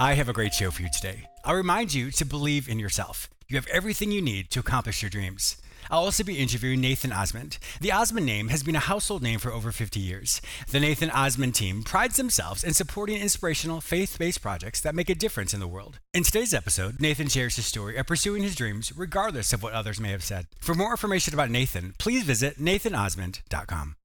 I 0.00 0.14
have 0.14 0.30
a 0.30 0.32
great 0.32 0.54
show 0.54 0.70
for 0.70 0.80
you 0.80 0.88
today. 0.90 1.28
I'll 1.44 1.54
remind 1.54 1.92
you 1.92 2.10
to 2.12 2.24
believe 2.24 2.70
in 2.70 2.78
yourself. 2.78 3.28
You 3.50 3.56
have 3.56 3.66
everything 3.66 4.10
you 4.10 4.22
need 4.22 4.50
to 4.52 4.58
accomplish 4.58 5.02
your 5.02 5.10
dreams. 5.10 5.58
I'll 5.90 6.04
also 6.04 6.24
be 6.24 6.38
interviewing 6.38 6.80
Nathan 6.80 7.12
Osmond. 7.12 7.58
The 7.82 7.92
Osmond 7.92 8.24
name 8.24 8.48
has 8.48 8.62
been 8.62 8.76
a 8.76 8.78
household 8.78 9.22
name 9.22 9.38
for 9.38 9.52
over 9.52 9.70
50 9.72 10.00
years. 10.00 10.40
The 10.70 10.80
Nathan 10.80 11.10
Osmond 11.10 11.54
team 11.54 11.82
prides 11.82 12.16
themselves 12.16 12.64
in 12.64 12.72
supporting 12.72 13.20
inspirational, 13.20 13.82
faith 13.82 14.18
based 14.18 14.40
projects 14.40 14.80
that 14.80 14.94
make 14.94 15.10
a 15.10 15.14
difference 15.14 15.52
in 15.52 15.60
the 15.60 15.68
world. 15.68 15.98
In 16.14 16.22
today's 16.22 16.54
episode, 16.54 16.98
Nathan 16.98 17.28
shares 17.28 17.56
his 17.56 17.66
story 17.66 17.98
of 17.98 18.06
pursuing 18.06 18.42
his 18.42 18.56
dreams 18.56 18.96
regardless 18.96 19.52
of 19.52 19.62
what 19.62 19.74
others 19.74 20.00
may 20.00 20.12
have 20.12 20.24
said. 20.24 20.46
For 20.60 20.74
more 20.74 20.92
information 20.92 21.34
about 21.34 21.50
Nathan, 21.50 21.92
please 21.98 22.22
visit 22.22 22.58
nathanosmond.com. 22.58 23.96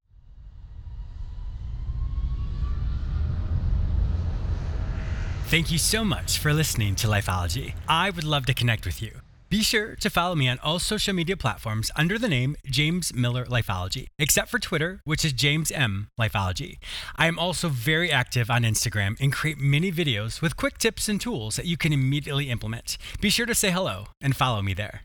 Thank 5.47 5.71
you 5.71 5.77
so 5.77 6.03
much 6.03 6.39
for 6.39 6.51
listening 6.53 6.95
to 6.95 7.07
Lifeology. 7.07 7.75
I 7.87 8.09
would 8.09 8.23
love 8.23 8.47
to 8.47 8.53
connect 8.53 8.83
with 8.83 8.99
you. 8.99 9.19
Be 9.47 9.61
sure 9.61 9.95
to 9.97 10.09
follow 10.09 10.33
me 10.33 10.49
on 10.49 10.57
all 10.63 10.79
social 10.79 11.13
media 11.13 11.37
platforms 11.37 11.91
under 11.95 12.17
the 12.17 12.27
name 12.27 12.55
James 12.65 13.13
Miller 13.13 13.45
Lifeology, 13.45 14.07
except 14.17 14.49
for 14.49 14.57
Twitter, 14.57 15.01
which 15.05 15.23
is 15.23 15.33
James 15.33 15.71
M 15.71 16.09
Lifeology. 16.19 16.79
I 17.15 17.27
am 17.27 17.37
also 17.37 17.69
very 17.69 18.11
active 18.11 18.49
on 18.49 18.63
Instagram 18.63 19.17
and 19.21 19.31
create 19.31 19.59
mini 19.59 19.91
videos 19.91 20.41
with 20.41 20.57
quick 20.57 20.79
tips 20.79 21.07
and 21.07 21.21
tools 21.21 21.57
that 21.57 21.67
you 21.67 21.77
can 21.77 21.93
immediately 21.93 22.49
implement. 22.49 22.97
Be 23.21 23.29
sure 23.29 23.45
to 23.45 23.53
say 23.53 23.69
hello 23.69 24.07
and 24.19 24.35
follow 24.35 24.63
me 24.63 24.73
there. 24.73 25.01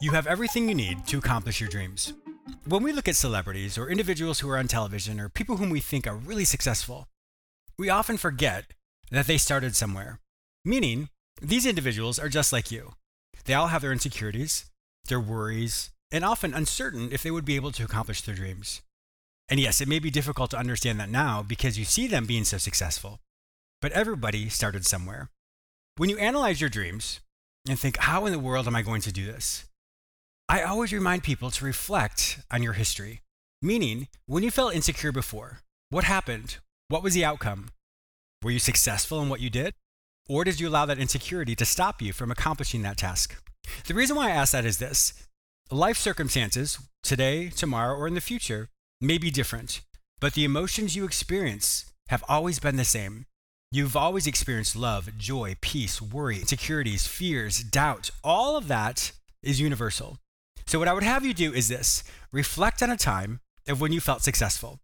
You 0.00 0.12
have 0.12 0.28
everything 0.28 0.68
you 0.68 0.76
need 0.76 1.08
to 1.08 1.18
accomplish 1.18 1.60
your 1.60 1.68
dreams. 1.68 2.12
When 2.64 2.82
we 2.82 2.92
look 2.92 3.08
at 3.08 3.16
celebrities 3.16 3.76
or 3.76 3.88
individuals 3.88 4.40
who 4.40 4.48
are 4.50 4.58
on 4.58 4.68
television 4.68 5.18
or 5.18 5.28
people 5.28 5.56
whom 5.56 5.70
we 5.70 5.80
think 5.80 6.06
are 6.06 6.16
really 6.16 6.44
successful, 6.44 7.08
we 7.78 7.90
often 7.90 8.16
forget 8.16 8.66
that 9.10 9.26
they 9.26 9.38
started 9.38 9.74
somewhere. 9.74 10.20
Meaning, 10.64 11.08
these 11.40 11.66
individuals 11.66 12.18
are 12.18 12.28
just 12.28 12.52
like 12.52 12.70
you. 12.70 12.94
They 13.44 13.54
all 13.54 13.68
have 13.68 13.82
their 13.82 13.92
insecurities, 13.92 14.66
their 15.06 15.20
worries, 15.20 15.90
and 16.10 16.24
often 16.24 16.54
uncertain 16.54 17.10
if 17.12 17.22
they 17.22 17.30
would 17.30 17.44
be 17.44 17.56
able 17.56 17.72
to 17.72 17.84
accomplish 17.84 18.20
their 18.20 18.34
dreams. 18.34 18.82
And 19.48 19.60
yes, 19.60 19.80
it 19.80 19.88
may 19.88 19.98
be 19.98 20.10
difficult 20.10 20.50
to 20.50 20.58
understand 20.58 20.98
that 21.00 21.08
now 21.08 21.42
because 21.42 21.78
you 21.78 21.84
see 21.84 22.06
them 22.06 22.26
being 22.26 22.44
so 22.44 22.58
successful. 22.58 23.20
But 23.80 23.92
everybody 23.92 24.48
started 24.48 24.86
somewhere. 24.86 25.30
When 25.96 26.10
you 26.10 26.18
analyze 26.18 26.60
your 26.60 26.70
dreams 26.70 27.20
and 27.68 27.78
think, 27.78 27.96
how 27.98 28.26
in 28.26 28.32
the 28.32 28.38
world 28.38 28.66
am 28.66 28.76
I 28.76 28.82
going 28.82 29.02
to 29.02 29.12
do 29.12 29.24
this? 29.24 29.66
I 30.48 30.62
always 30.62 30.92
remind 30.92 31.24
people 31.24 31.50
to 31.50 31.64
reflect 31.64 32.38
on 32.52 32.62
your 32.62 32.74
history. 32.74 33.20
Meaning, 33.60 34.06
when 34.26 34.44
you 34.44 34.52
felt 34.52 34.76
insecure 34.76 35.10
before, 35.10 35.58
what 35.90 36.04
happened? 36.04 36.58
What 36.86 37.02
was 37.02 37.14
the 37.14 37.24
outcome? 37.24 37.70
Were 38.44 38.52
you 38.52 38.60
successful 38.60 39.20
in 39.20 39.28
what 39.28 39.40
you 39.40 39.50
did? 39.50 39.74
Or 40.28 40.44
did 40.44 40.60
you 40.60 40.68
allow 40.68 40.86
that 40.86 41.00
insecurity 41.00 41.56
to 41.56 41.64
stop 41.64 42.00
you 42.00 42.12
from 42.12 42.30
accomplishing 42.30 42.82
that 42.82 42.96
task? 42.96 43.42
The 43.88 43.94
reason 43.94 44.14
why 44.14 44.28
I 44.28 44.34
ask 44.34 44.52
that 44.52 44.64
is 44.64 44.78
this 44.78 45.14
life 45.68 45.98
circumstances, 45.98 46.78
today, 47.02 47.48
tomorrow, 47.48 47.96
or 47.96 48.06
in 48.06 48.14
the 48.14 48.20
future, 48.20 48.68
may 49.00 49.18
be 49.18 49.32
different, 49.32 49.80
but 50.20 50.34
the 50.34 50.44
emotions 50.44 50.94
you 50.94 51.04
experience 51.04 51.92
have 52.08 52.22
always 52.28 52.60
been 52.60 52.76
the 52.76 52.84
same. 52.84 53.26
You've 53.72 53.96
always 53.96 54.28
experienced 54.28 54.76
love, 54.76 55.18
joy, 55.18 55.56
peace, 55.60 56.00
worry, 56.00 56.36
insecurities, 56.36 57.08
fears, 57.08 57.64
doubt. 57.64 58.10
All 58.22 58.56
of 58.56 58.68
that 58.68 59.10
is 59.42 59.60
universal. 59.60 60.18
So, 60.66 60.78
what 60.78 60.88
I 60.88 60.92
would 60.92 61.02
have 61.04 61.24
you 61.24 61.32
do 61.32 61.52
is 61.52 61.68
this 61.68 62.02
reflect 62.32 62.82
on 62.82 62.90
a 62.90 62.96
time 62.96 63.40
of 63.68 63.80
when 63.80 63.92
you 63.92 64.00
felt 64.00 64.22
successful. 64.22 64.80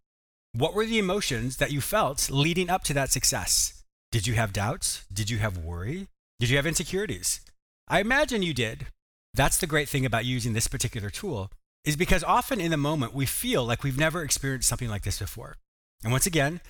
What 0.53 0.73
were 0.73 0.85
the 0.85 0.99
emotions 0.99 1.57
that 1.57 1.71
you 1.71 1.81
felt 1.81 2.29
leading 2.29 2.69
up 2.69 2.83
to 2.85 2.93
that 2.93 3.11
success? 3.11 3.83
Did 4.11 4.27
you 4.27 4.35
have 4.35 4.53
doubts? 4.53 5.05
Did 5.11 5.29
you 5.29 5.39
have 5.39 5.57
worry? 5.57 6.07
Did 6.39 6.49
you 6.49 6.57
have 6.57 6.67
insecurities? 6.67 7.41
I 7.87 7.99
imagine 7.99 8.43
you 8.43 8.53
did. 8.53 8.87
That's 9.33 9.57
the 9.57 9.67
great 9.67 9.89
thing 9.89 10.05
about 10.05 10.25
using 10.25 10.53
this 10.53 10.67
particular 10.67 11.09
tool 11.09 11.51
is 11.83 11.95
because 11.95 12.23
often 12.23 12.61
in 12.61 12.71
the 12.71 12.77
moment 12.77 13.13
we 13.13 13.25
feel 13.25 13.65
like 13.65 13.83
we've 13.83 13.97
never 13.97 14.21
experienced 14.21 14.69
something 14.69 14.89
like 14.89 15.03
this 15.03 15.19
before. 15.19 15.55
And 16.03 16.11
once 16.11 16.25
again, 16.25 16.61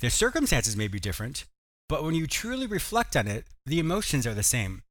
the 0.00 0.08
circumstances 0.08 0.76
may 0.76 0.88
be 0.88 1.00
different, 1.00 1.44
but 1.88 2.04
when 2.04 2.14
you 2.14 2.26
truly 2.26 2.66
reflect 2.66 3.16
on 3.16 3.26
it, 3.26 3.44
the 3.66 3.78
emotions 3.78 4.26
are 4.26 4.34
the 4.34 4.42
same. 4.42 4.82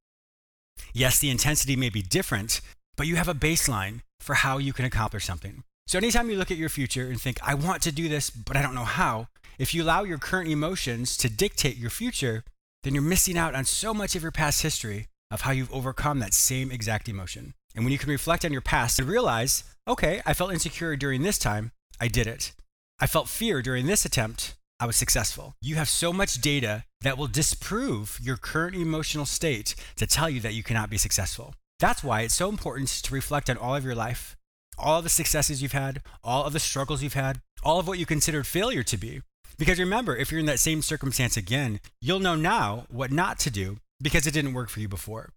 Yes, 0.94 1.20
the 1.20 1.30
intensity 1.30 1.76
may 1.76 1.90
be 1.90 2.02
different, 2.02 2.62
but 2.98 3.08
you 3.08 3.16
have 3.16 3.28
a 3.28 3.34
baseline 3.34 4.02
for 4.20 4.36
how 4.36 4.58
you 4.58 4.74
can 4.74 4.86
accomplish 4.86 5.26
something. 5.26 5.64
So, 5.88 5.98
anytime 5.98 6.30
you 6.30 6.38
look 6.38 6.52
at 6.52 6.58
your 6.58 6.70
future 6.70 7.08
and 7.08 7.20
think, 7.20 7.40
I 7.44 7.54
want 7.54 7.82
to 7.84 7.92
do 7.92 8.08
this, 8.08 8.30
but 8.30 8.56
I 8.56 8.62
don't 8.62 8.76
know 8.76 8.84
how, 8.84 9.28
if 9.60 9.74
you 9.74 9.84
allow 9.84 10.04
your 10.04 10.18
current 10.18 10.50
emotions 10.50 11.18
to 11.18 11.30
dictate 11.30 11.78
your 11.78 11.90
future, 11.90 12.44
then 12.84 12.94
you're 12.94 13.04
missing 13.04 13.38
out 13.38 13.56
on 13.56 13.66
so 13.66 13.94
much 13.94 14.16
of 14.16 14.22
your 14.22 14.32
past 14.32 14.62
history 14.62 15.08
of 15.30 15.42
how 15.42 15.52
you've 15.52 15.74
overcome 15.74 16.20
that 16.20 16.34
same 16.34 16.72
exact 16.72 17.08
emotion. 17.08 17.54
And 17.76 17.86
when 17.86 17.92
you 17.92 17.98
can 17.98 18.10
reflect 18.10 18.44
on 18.44 18.52
your 18.52 18.62
past 18.62 19.00
and 19.00 19.08
realize, 19.08 19.64
okay, 19.88 20.22
I 20.26 20.34
felt 20.34 20.52
insecure 20.52 20.96
during 20.96 21.24
this 21.24 21.38
time, 21.38 21.72
I 22.00 22.08
did 22.08 22.28
it. 22.28 22.54
I 23.00 23.08
felt 23.08 23.30
fear 23.30 23.62
during 23.62 23.86
this 23.86 24.06
attempt, 24.06 24.56
I 24.80 24.86
was 24.86 24.96
successful. 24.96 25.56
You 25.62 25.76
have 25.76 25.90
so 25.90 26.12
much 26.12 26.42
data 26.42 26.86
that 27.02 27.18
will 27.18 27.28
disprove 27.28 28.20
your 28.22 28.38
current 28.38 28.76
emotional 28.76 29.26
state 29.26 29.76
to 29.98 30.08
tell 30.08 30.30
you 30.30 30.40
that 30.42 30.54
you 30.54 30.64
cannot 30.64 30.90
be 30.90 30.98
successful. 30.98 31.56
That's 31.82 32.04
why 32.04 32.22
it's 32.22 32.36
so 32.36 32.48
important 32.48 32.90
to 32.90 33.14
reflect 33.14 33.50
on 33.50 33.58
all 33.58 33.76
of 33.76 33.84
your 33.84 33.96
life, 33.96 34.38
all 34.78 35.00
of 35.00 35.04
the 35.04 35.10
successes 35.10 35.64
you've 35.64 35.72
had, 35.72 36.04
all 36.24 36.46
of 36.46 36.54
the 36.54 36.60
struggles 36.60 37.02
you've 37.02 37.16
had, 37.16 37.42
all 37.64 37.80
of 37.80 37.88
what 37.88 37.98
you 37.98 38.06
considered 38.06 38.46
failure 38.46 38.84
to 38.84 38.98
be. 38.98 39.24
Because 39.58 39.80
remember, 39.80 40.16
if 40.16 40.32
you're 40.32 40.40
in 40.40 40.46
that 40.46 40.60
same 40.60 40.84
circumstance 40.84 41.36
again, 41.38 41.80
you'll 42.00 42.20
know 42.20 42.36
now 42.36 42.86
what 42.90 43.12
not 43.12 43.40
to 43.40 43.50
do 43.50 43.78
because 44.00 44.28
it 44.28 44.34
didn't 44.34 44.54
work 44.54 44.70
for 44.70 44.80
you 44.80 44.88
before. 44.88 45.34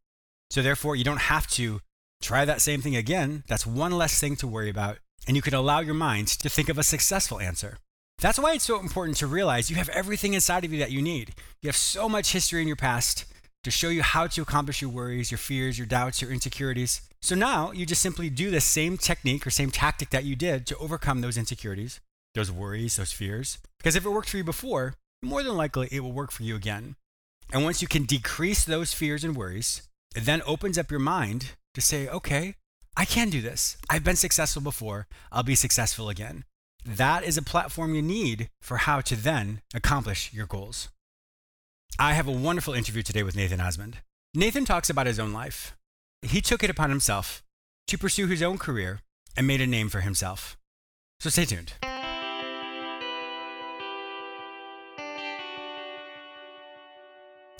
So 0.50 0.60
therefore, 0.60 0.96
you 0.96 1.02
don't 1.02 1.32
have 1.32 1.46
to 1.52 1.80
try 2.20 2.44
that 2.44 2.60
same 2.60 2.82
thing 2.82 2.94
again. 2.94 3.44
That's 3.48 3.66
one 3.66 3.92
less 3.92 4.20
thing 4.20 4.36
to 4.36 4.46
worry 4.46 4.68
about. 4.68 4.98
And 5.26 5.36
you 5.36 5.42
can 5.42 5.54
allow 5.54 5.80
your 5.80 5.94
mind 5.94 6.28
to 6.28 6.50
think 6.50 6.68
of 6.68 6.76
a 6.76 6.82
successful 6.82 7.40
answer. 7.40 7.78
That's 8.18 8.38
why 8.38 8.52
it's 8.52 8.64
so 8.64 8.78
important 8.80 9.16
to 9.18 9.26
realize 9.26 9.70
you 9.70 9.76
have 9.76 9.88
everything 9.88 10.34
inside 10.34 10.66
of 10.66 10.72
you 10.74 10.78
that 10.80 10.92
you 10.92 11.00
need. 11.00 11.36
You 11.62 11.68
have 11.68 11.76
so 11.76 12.06
much 12.06 12.32
history 12.32 12.60
in 12.60 12.68
your 12.68 12.76
past 12.76 13.24
to 13.64 13.70
show 13.70 13.88
you 13.88 14.02
how 14.02 14.26
to 14.26 14.42
accomplish 14.42 14.80
your 14.80 14.90
worries, 14.90 15.30
your 15.30 15.38
fears, 15.38 15.78
your 15.78 15.86
doubts, 15.86 16.22
your 16.22 16.30
insecurities. 16.30 17.00
So 17.22 17.34
now 17.34 17.72
you 17.72 17.86
just 17.86 18.02
simply 18.02 18.30
do 18.30 18.50
the 18.50 18.60
same 18.60 18.96
technique 18.96 19.46
or 19.46 19.50
same 19.50 19.70
tactic 19.70 20.10
that 20.10 20.24
you 20.24 20.36
did 20.36 20.66
to 20.66 20.76
overcome 20.76 21.22
those 21.22 21.38
insecurities, 21.38 22.00
those 22.34 22.52
worries, 22.52 22.96
those 22.96 23.12
fears. 23.12 23.58
Because 23.78 23.96
if 23.96 24.04
it 24.04 24.10
worked 24.10 24.28
for 24.28 24.36
you 24.36 24.44
before, 24.44 24.94
more 25.22 25.42
than 25.42 25.56
likely 25.56 25.88
it 25.90 26.00
will 26.00 26.12
work 26.12 26.30
for 26.30 26.42
you 26.42 26.54
again. 26.54 26.96
And 27.52 27.64
once 27.64 27.80
you 27.80 27.88
can 27.88 28.04
decrease 28.04 28.64
those 28.64 28.92
fears 28.92 29.24
and 29.24 29.34
worries, 29.34 29.82
it 30.14 30.24
then 30.24 30.42
opens 30.46 30.78
up 30.78 30.90
your 30.90 31.00
mind 31.00 31.52
to 31.74 31.80
say, 31.80 32.06
okay, 32.08 32.54
I 32.96 33.04
can 33.04 33.30
do 33.30 33.40
this. 33.40 33.76
I've 33.90 34.04
been 34.04 34.16
successful 34.16 34.62
before. 34.62 35.06
I'll 35.32 35.42
be 35.42 35.54
successful 35.54 36.08
again. 36.08 36.44
That 36.84 37.24
is 37.24 37.38
a 37.38 37.42
platform 37.42 37.94
you 37.94 38.02
need 38.02 38.50
for 38.60 38.76
how 38.76 39.00
to 39.00 39.16
then 39.16 39.62
accomplish 39.74 40.32
your 40.32 40.46
goals. 40.46 40.90
I 41.98 42.14
have 42.14 42.26
a 42.26 42.32
wonderful 42.32 42.74
interview 42.74 43.02
today 43.02 43.22
with 43.22 43.36
Nathan 43.36 43.60
Osmond. 43.60 43.98
Nathan 44.34 44.64
talks 44.64 44.90
about 44.90 45.06
his 45.06 45.20
own 45.20 45.32
life. 45.32 45.76
He 46.22 46.40
took 46.40 46.64
it 46.64 46.70
upon 46.70 46.90
himself 46.90 47.44
to 47.86 47.96
pursue 47.96 48.26
his 48.26 48.42
own 48.42 48.58
career 48.58 48.98
and 49.36 49.46
made 49.46 49.60
a 49.60 49.66
name 49.66 49.88
for 49.88 50.00
himself. 50.00 50.56
So 51.20 51.30
stay 51.30 51.44
tuned. 51.44 51.74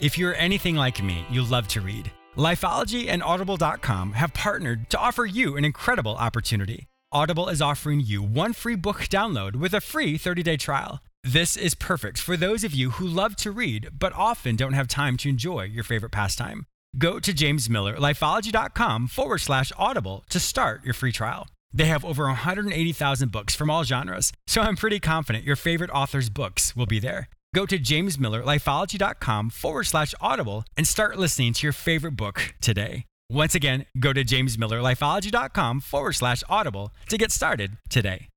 If 0.00 0.18
you're 0.18 0.34
anything 0.34 0.74
like 0.74 1.00
me, 1.00 1.24
you 1.30 1.42
love 1.42 1.68
to 1.68 1.80
read. 1.80 2.10
Lifeology 2.36 3.06
and 3.06 3.22
Audible.com 3.22 4.14
have 4.14 4.34
partnered 4.34 4.90
to 4.90 4.98
offer 4.98 5.24
you 5.24 5.56
an 5.56 5.64
incredible 5.64 6.16
opportunity. 6.16 6.88
Audible 7.12 7.48
is 7.48 7.62
offering 7.62 8.00
you 8.00 8.20
one 8.20 8.52
free 8.52 8.74
book 8.74 9.02
download 9.02 9.54
with 9.54 9.72
a 9.72 9.80
free 9.80 10.18
30 10.18 10.42
day 10.42 10.56
trial. 10.56 11.00
This 11.24 11.56
is 11.56 11.74
perfect 11.74 12.18
for 12.18 12.36
those 12.36 12.64
of 12.64 12.74
you 12.74 12.90
who 12.90 13.06
love 13.06 13.34
to 13.36 13.50
read 13.50 13.88
but 13.98 14.12
often 14.12 14.56
don't 14.56 14.74
have 14.74 14.86
time 14.86 15.16
to 15.16 15.30
enjoy 15.30 15.62
your 15.62 15.82
favorite 15.82 16.12
pastime. 16.12 16.66
Go 16.98 17.18
to 17.18 17.32
jamesmillerlifeology.com 17.32 19.08
forward 19.08 19.38
slash 19.38 19.72
audible 19.78 20.24
to 20.28 20.38
start 20.38 20.84
your 20.84 20.92
free 20.92 21.12
trial. 21.12 21.48
They 21.72 21.86
have 21.86 22.04
over 22.04 22.24
180,000 22.24 23.32
books 23.32 23.54
from 23.54 23.70
all 23.70 23.84
genres, 23.84 24.32
so 24.46 24.60
I'm 24.60 24.76
pretty 24.76 25.00
confident 25.00 25.46
your 25.46 25.56
favorite 25.56 25.90
author's 25.90 26.28
books 26.28 26.76
will 26.76 26.84
be 26.84 26.98
there. 26.98 27.30
Go 27.54 27.64
to 27.64 27.78
jamesmillerlifeology.com 27.78 29.48
forward 29.48 29.84
slash 29.84 30.14
audible 30.20 30.64
and 30.76 30.86
start 30.86 31.18
listening 31.18 31.54
to 31.54 31.66
your 31.66 31.72
favorite 31.72 32.16
book 32.16 32.54
today. 32.60 33.06
Once 33.30 33.54
again, 33.54 33.86
go 33.98 34.12
to 34.12 34.22
jamesmillerlifeology.com 34.22 35.80
forward 35.80 36.12
slash 36.12 36.42
audible 36.50 36.92
to 37.08 37.16
get 37.16 37.32
started 37.32 37.78
today. 37.88 38.28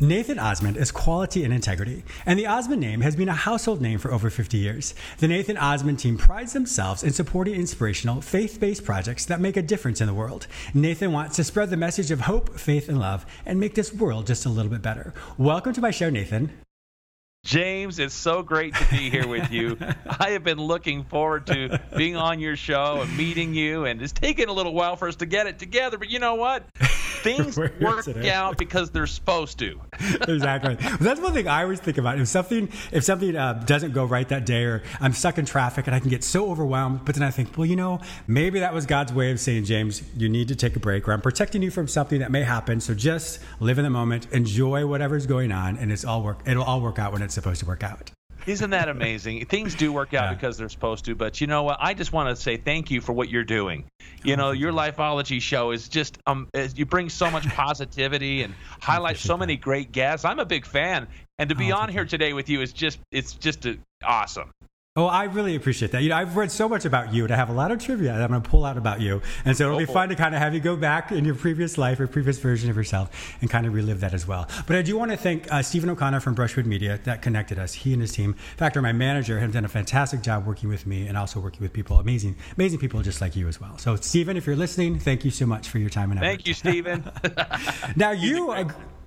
Nathan 0.00 0.38
Osmond 0.38 0.76
is 0.76 0.92
quality 0.92 1.42
and 1.42 1.52
integrity, 1.52 2.04
and 2.24 2.38
the 2.38 2.46
Osmond 2.46 2.80
name 2.80 3.00
has 3.00 3.16
been 3.16 3.28
a 3.28 3.34
household 3.34 3.80
name 3.80 3.98
for 3.98 4.12
over 4.12 4.30
50 4.30 4.56
years. 4.56 4.94
The 5.18 5.26
Nathan 5.26 5.56
Osmond 5.56 5.98
team 5.98 6.16
prides 6.16 6.52
themselves 6.52 7.02
in 7.02 7.10
supporting 7.10 7.56
inspirational, 7.56 8.20
faith 8.20 8.60
based 8.60 8.84
projects 8.84 9.24
that 9.24 9.40
make 9.40 9.56
a 9.56 9.62
difference 9.62 10.00
in 10.00 10.06
the 10.06 10.14
world. 10.14 10.46
Nathan 10.72 11.10
wants 11.10 11.34
to 11.34 11.42
spread 11.42 11.70
the 11.70 11.76
message 11.76 12.12
of 12.12 12.20
hope, 12.20 12.60
faith, 12.60 12.88
and 12.88 13.00
love 13.00 13.26
and 13.44 13.58
make 13.58 13.74
this 13.74 13.92
world 13.92 14.28
just 14.28 14.46
a 14.46 14.48
little 14.48 14.70
bit 14.70 14.82
better. 14.82 15.14
Welcome 15.36 15.72
to 15.72 15.80
my 15.80 15.90
show, 15.90 16.10
Nathan. 16.10 16.52
James, 17.44 17.98
it's 17.98 18.14
so 18.14 18.42
great 18.42 18.76
to 18.76 18.84
be 18.90 19.10
here 19.10 19.26
with 19.26 19.50
you. 19.50 19.76
I 20.20 20.30
have 20.30 20.44
been 20.44 20.58
looking 20.60 21.02
forward 21.02 21.48
to 21.48 21.80
being 21.96 22.14
on 22.14 22.38
your 22.38 22.54
show 22.54 23.00
and 23.00 23.16
meeting 23.16 23.52
you, 23.52 23.84
and 23.84 24.00
it's 24.00 24.12
taken 24.12 24.48
a 24.48 24.52
little 24.52 24.74
while 24.74 24.94
for 24.94 25.08
us 25.08 25.16
to 25.16 25.26
get 25.26 25.48
it 25.48 25.58
together. 25.58 25.98
But 25.98 26.08
you 26.08 26.20
know 26.20 26.36
what? 26.36 26.64
Things 27.22 27.56
work 27.80 28.08
out 28.26 28.56
because 28.56 28.90
they're 28.90 29.06
supposed 29.06 29.58
to. 29.58 29.80
exactly. 30.28 30.74
That's 31.00 31.20
one 31.20 31.32
thing 31.32 31.48
I 31.48 31.62
always 31.62 31.80
think 31.80 31.98
about. 31.98 32.18
If 32.18 32.28
something 32.28 32.68
if 32.92 33.04
something 33.04 33.36
uh, 33.36 33.54
doesn't 33.66 33.92
go 33.92 34.04
right 34.04 34.28
that 34.28 34.46
day, 34.46 34.64
or 34.64 34.82
I'm 35.00 35.12
stuck 35.12 35.38
in 35.38 35.44
traffic 35.44 35.86
and 35.86 35.94
I 35.94 36.00
can 36.00 36.10
get 36.10 36.24
so 36.24 36.50
overwhelmed, 36.50 37.04
but 37.04 37.14
then 37.14 37.24
I 37.24 37.30
think, 37.30 37.56
well, 37.56 37.66
you 37.66 37.76
know, 37.76 38.00
maybe 38.26 38.60
that 38.60 38.74
was 38.74 38.86
God's 38.86 39.12
way 39.12 39.30
of 39.30 39.40
saying, 39.40 39.64
James, 39.64 40.02
you 40.16 40.28
need 40.28 40.48
to 40.48 40.56
take 40.56 40.76
a 40.76 40.80
break, 40.80 41.08
or 41.08 41.12
I'm 41.12 41.20
protecting 41.20 41.62
you 41.62 41.70
from 41.70 41.88
something 41.88 42.20
that 42.20 42.30
may 42.30 42.42
happen. 42.42 42.80
So 42.80 42.94
just 42.94 43.40
live 43.60 43.78
in 43.78 43.84
the 43.84 43.90
moment, 43.90 44.30
enjoy 44.32 44.86
whatever's 44.86 45.26
going 45.26 45.52
on, 45.52 45.76
and 45.76 45.92
it's 45.92 46.04
all 46.04 46.22
work. 46.22 46.40
It'll 46.46 46.64
all 46.64 46.80
work 46.80 46.98
out 46.98 47.12
when 47.12 47.22
it's 47.22 47.34
supposed 47.34 47.60
to 47.60 47.66
work 47.66 47.82
out. 47.82 48.10
Isn't 48.48 48.70
that 48.70 48.88
amazing? 48.88 49.44
Things 49.44 49.74
do 49.74 49.92
work 49.92 50.14
out 50.14 50.30
yeah. 50.30 50.34
because 50.34 50.56
they're 50.56 50.70
supposed 50.70 51.04
to, 51.04 51.14
but 51.14 51.38
you 51.40 51.46
know 51.46 51.64
what? 51.64 51.76
I 51.80 51.92
just 51.92 52.14
want 52.14 52.34
to 52.34 52.42
say 52.42 52.56
thank 52.56 52.90
you 52.90 53.02
for 53.02 53.12
what 53.12 53.28
you're 53.28 53.44
doing. 53.44 53.84
You 54.24 54.36
know, 54.36 54.52
your 54.52 54.72
Lifeology 54.72 55.40
show 55.42 55.70
is 55.70 55.88
just 55.88 56.16
um, 56.26 56.48
you 56.74 56.86
bring 56.86 57.10
so 57.10 57.30
much 57.30 57.46
positivity 57.48 58.42
and 58.42 58.54
highlight 58.80 59.18
so 59.18 59.36
many 59.36 59.56
great 59.56 59.92
guests. 59.92 60.24
I'm 60.24 60.38
a 60.38 60.46
big 60.46 60.64
fan, 60.64 61.08
and 61.38 61.50
to 61.50 61.54
be 61.54 61.72
oh, 61.72 61.76
on 61.76 61.90
here 61.90 62.06
today 62.06 62.32
with 62.32 62.48
you 62.48 62.62
is 62.62 62.72
just 62.72 62.98
it's 63.12 63.34
just 63.34 63.66
a, 63.66 63.78
awesome. 64.02 64.50
Oh, 64.98 65.06
I 65.06 65.24
really 65.26 65.54
appreciate 65.54 65.92
that. 65.92 66.02
You 66.02 66.08
know, 66.08 66.16
I've 66.16 66.36
read 66.36 66.50
so 66.50 66.68
much 66.68 66.84
about 66.84 67.14
you, 67.14 67.22
and 67.22 67.32
I 67.32 67.36
have 67.36 67.50
a 67.50 67.52
lot 67.52 67.70
of 67.70 67.78
trivia 67.78 68.14
that 68.14 68.20
I'm 68.20 68.30
going 68.30 68.42
to 68.42 68.50
pull 68.50 68.64
out 68.64 68.76
about 68.76 69.00
you, 69.00 69.22
and 69.44 69.56
so 69.56 69.66
it'll 69.66 69.76
oh, 69.76 69.78
be 69.78 69.86
fun 69.86 70.08
to 70.08 70.16
kind 70.16 70.34
of 70.34 70.40
have 70.40 70.54
you 70.54 70.60
go 70.60 70.74
back 70.74 71.12
in 71.12 71.24
your 71.24 71.36
previous 71.36 71.78
life 71.78 72.00
or 72.00 72.08
previous 72.08 72.40
version 72.40 72.68
of 72.68 72.74
yourself 72.76 73.08
and 73.40 73.48
kind 73.48 73.64
of 73.64 73.74
relive 73.74 74.00
that 74.00 74.12
as 74.12 74.26
well. 74.26 74.48
But 74.66 74.74
I 74.74 74.82
do 74.82 74.98
want 74.98 75.12
to 75.12 75.16
thank 75.16 75.52
uh, 75.52 75.62
Stephen 75.62 75.88
O'Connor 75.88 76.18
from 76.18 76.34
Brushwood 76.34 76.66
Media 76.66 76.98
that 77.04 77.22
connected 77.22 77.60
us. 77.60 77.74
He 77.74 77.92
and 77.92 78.02
his 78.02 78.10
team, 78.10 78.30
in 78.30 78.56
fact, 78.56 78.74
my 78.74 78.92
manager, 78.92 79.38
have 79.38 79.52
done 79.52 79.64
a 79.64 79.68
fantastic 79.68 80.20
job 80.20 80.44
working 80.44 80.68
with 80.68 80.84
me 80.84 81.06
and 81.06 81.16
also 81.16 81.38
working 81.38 81.60
with 81.60 81.72
people, 81.72 82.00
amazing, 82.00 82.34
amazing 82.56 82.80
people 82.80 83.00
just 83.00 83.20
like 83.20 83.36
you 83.36 83.46
as 83.46 83.60
well. 83.60 83.78
So, 83.78 83.94
Stephen, 83.94 84.36
if 84.36 84.48
you're 84.48 84.56
listening, 84.56 84.98
thank 84.98 85.24
you 85.24 85.30
so 85.30 85.46
much 85.46 85.68
for 85.68 85.78
your 85.78 85.90
time 85.90 86.10
and 86.10 86.18
effort. 86.18 86.26
Thank 86.26 86.46
you, 86.48 86.54
Stephen. 86.54 87.08
now 87.94 88.10
you. 88.10 88.52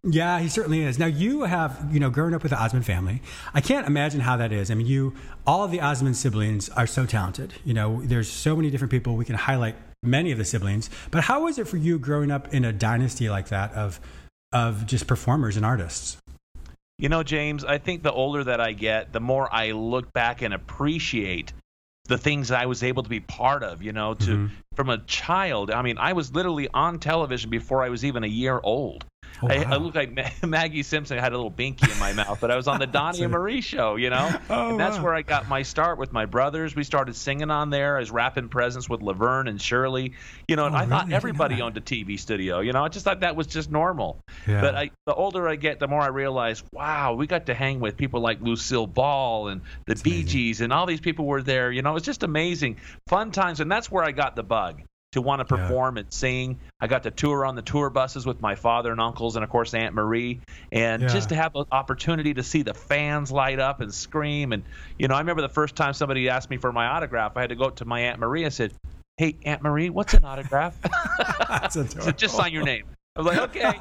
Yeah, 0.04 0.40
he 0.40 0.50
certainly 0.50 0.82
is. 0.82 0.98
Now 0.98 1.06
you 1.06 1.44
have, 1.44 1.88
you 1.92 2.00
know, 2.00 2.10
grown 2.10 2.34
up 2.34 2.42
with 2.42 2.50
the 2.50 2.60
Osmond 2.60 2.86
family. 2.86 3.22
I 3.54 3.62
can't 3.62 3.86
imagine 3.86 4.22
how 4.22 4.36
that 4.38 4.52
is. 4.52 4.72
I 4.72 4.74
mean, 4.74 4.88
you, 4.88 5.14
all 5.46 5.64
of 5.64 5.70
the 5.70 5.80
Osmond 5.80 6.18
siblings 6.18 6.70
are 6.70 6.88
so 6.88 7.06
talented. 7.06 7.54
You 7.64 7.76
know, 7.76 8.02
there's 8.04 8.30
so 8.30 8.56
many 8.56 8.72
different 8.72 8.90
people. 8.90 9.16
We 9.16 9.26
can 9.26 9.36
highlight 9.36 9.76
many 10.02 10.32
of 10.32 10.40
the 10.40 10.46
siblings. 10.46 10.90
But 11.12 11.26
how 11.26 11.44
was 11.44 11.60
it 11.60 11.68
for 11.68 11.78
you 11.78 12.00
growing 12.00 12.32
up 12.32 12.52
in 12.52 12.66
a 12.66 12.74
dynasty 12.74 13.30
like 13.30 13.50
that 13.50 13.74
of, 13.74 14.00
of 14.52 14.88
just 14.88 15.06
performers 15.06 15.56
and 15.56 15.64
artists? 15.64 16.18
You 16.98 17.10
know, 17.10 17.22
James, 17.22 17.64
I 17.64 17.78
think 17.78 18.02
the 18.02 18.12
older 18.12 18.44
that 18.44 18.60
I 18.60 18.74
get, 18.74 19.14
the 19.14 19.20
more 19.20 19.54
I 19.54 19.72
look 19.72 20.12
back 20.14 20.42
and 20.42 20.52
appreciate 20.52 21.54
the 22.06 22.18
things 22.18 22.48
that 22.48 22.60
I 22.60 22.66
was 22.66 22.82
able 22.82 23.04
to 23.04 23.10
be 23.10 23.20
part 23.20 23.62
of, 23.62 23.84
you 23.84 23.94
know, 23.94 24.16
to 24.16 24.32
mm-hmm. 24.32 24.54
from 24.76 24.90
a 24.90 24.98
child. 24.98 25.70
I 25.70 25.84
mean, 25.84 26.00
I 26.00 26.14
was 26.14 26.34
literally 26.34 26.70
on 26.74 26.98
television 26.98 27.52
before 27.52 27.84
I 27.84 27.90
was 27.90 28.04
even 28.04 28.24
a 28.24 28.28
year 28.28 28.60
old. 28.64 29.06
Oh, 29.42 29.48
wow. 29.48 29.54
I, 29.54 29.64
I 29.64 29.76
looked 29.78 29.96
like 29.96 30.44
Maggie 30.46 30.84
Simpson. 30.84 31.18
I 31.18 31.22
had 31.22 31.34
a 31.34 31.36
little 31.36 31.52
binky 31.52 31.92
in 31.92 32.00
my 32.00 32.14
mouth, 32.14 32.40
but 32.40 32.52
I 32.52 32.56
was 32.56 32.68
on 32.68 32.80
the 32.80 32.88
Donnie 33.02 33.24
and 33.24 33.32
Marie 33.32 33.62
show, 33.62 33.96
you 33.96 34.10
know? 34.10 34.30
Oh, 34.50 34.72
and 34.72 34.80
that's 34.80 34.98
wow. 34.98 35.04
where 35.04 35.14
I 35.14 35.22
got 35.22 35.48
my 35.48 35.62
start 35.62 35.98
with 35.98 36.12
my 36.12 36.26
brothers. 36.26 36.76
We 36.76 36.84
started 36.84 37.16
singing 37.16 37.52
on 37.52 37.70
there. 37.70 37.96
I 37.96 38.00
was 38.00 38.12
wrapping 38.12 38.50
presents 38.50 38.90
with 38.90 39.02
Laverne 39.02 39.48
and 39.48 39.62
Shirley, 39.62 40.14
you 40.48 40.56
know, 40.58 40.66
and 40.66 40.76
oh, 40.76 40.80
I 40.80 40.82
really? 40.82 40.90
thought 40.90 41.12
everybody 41.12 41.62
owned 41.62 41.78
a 41.78 41.82
TV 41.82 42.20
studio, 42.20 42.60
you 42.60 42.74
know? 42.74 42.84
I 42.84 42.90
just 42.90 43.06
thought 43.06 43.22
that 43.22 43.36
was 43.36 43.48
just 43.48 43.72
normal. 43.72 44.20
Yeah. 44.48 44.60
But 44.60 44.76
I, 44.76 44.92
the 45.06 45.14
older 45.14 45.48
I 45.48 45.56
get, 45.56 45.80
the 45.80 45.88
more 45.88 46.02
I 46.02 46.08
realize, 46.08 46.64
wow, 46.74 47.14
we 47.14 47.28
got 47.28 47.46
to 47.46 47.54
hang 47.54 47.80
with 47.80 47.96
people 47.96 48.20
like 48.20 48.42
Lucille 48.42 48.88
Ball 48.88 49.50
and 49.50 49.62
the 49.62 49.68
that's 49.88 50.02
Bee. 50.02 50.24
Gees, 50.24 50.60
and 50.60 50.74
all 50.74 50.86
these 50.86 51.02
people 51.02 51.26
were 51.26 51.42
there. 51.42 51.72
You 51.72 51.82
know, 51.82 51.92
it 51.92 51.96
was 51.96 52.04
just 52.04 52.24
amazing. 52.24 52.78
Fun 53.08 53.32
times. 53.32 53.62
And 53.62 53.72
that's 53.72 53.90
where 53.90 54.04
I 54.04 54.12
got 54.12 54.36
the 54.36 54.44
bug 54.44 54.82
to 55.12 55.22
want 55.22 55.40
to 55.40 55.46
perform 55.46 55.98
yeah. 55.98 56.02
and 56.02 56.14
sing. 56.14 56.60
I 56.80 56.88
got 56.88 57.04
to 57.04 57.12
tour 57.12 57.46
on 57.46 57.56
the 57.56 57.62
tour 57.62 57.90
buses 57.90 58.26
with 58.26 58.42
my 58.42 58.56
father 58.56 58.92
and 58.92 59.02
uncles 59.02 59.36
and 59.36 59.44
of 59.44 59.50
course 59.50 59.74
Aunt 59.74 59.94
Marie 59.94 60.40
and 60.72 61.02
yeah. 61.02 61.08
just 61.10 61.30
to 61.30 61.36
have 61.36 61.54
the 61.54 61.66
opportunity 61.72 62.34
to 62.34 62.44
see 62.44 62.62
the 62.62 62.74
fans 62.74 63.32
light 63.32 63.60
up 63.60 63.82
and 63.82 63.94
scream 63.94 64.54
and 64.54 64.64
you 64.98 65.08
know 65.08 65.16
I 65.16 65.20
remember 65.20 65.42
the 65.42 65.50
first 65.50 65.76
time 65.76 65.94
somebody 65.94 66.30
asked 66.30 66.50
me 66.50 66.58
for 66.58 66.72
my 66.72 66.88
autograph 66.88 67.36
I 67.36 67.42
had 67.42 67.50
to 67.50 67.56
go 67.56 67.70
to 67.70 67.86
my 67.86 68.00
Aunt 68.00 68.20
Marie 68.20 68.46
and 68.46 68.54
said 68.54 68.74
hey 69.18 69.36
Aunt 69.44 69.62
Marie 69.62 69.90
what's 69.90 70.14
an 70.14 70.24
autograph 70.24 70.78
so 71.72 71.84
just 72.16 72.36
sign 72.36 72.54
your 72.54 72.64
name 72.64 72.86
I 73.16 73.22
was 73.22 73.28
like 73.28 73.40
okay 73.50 73.64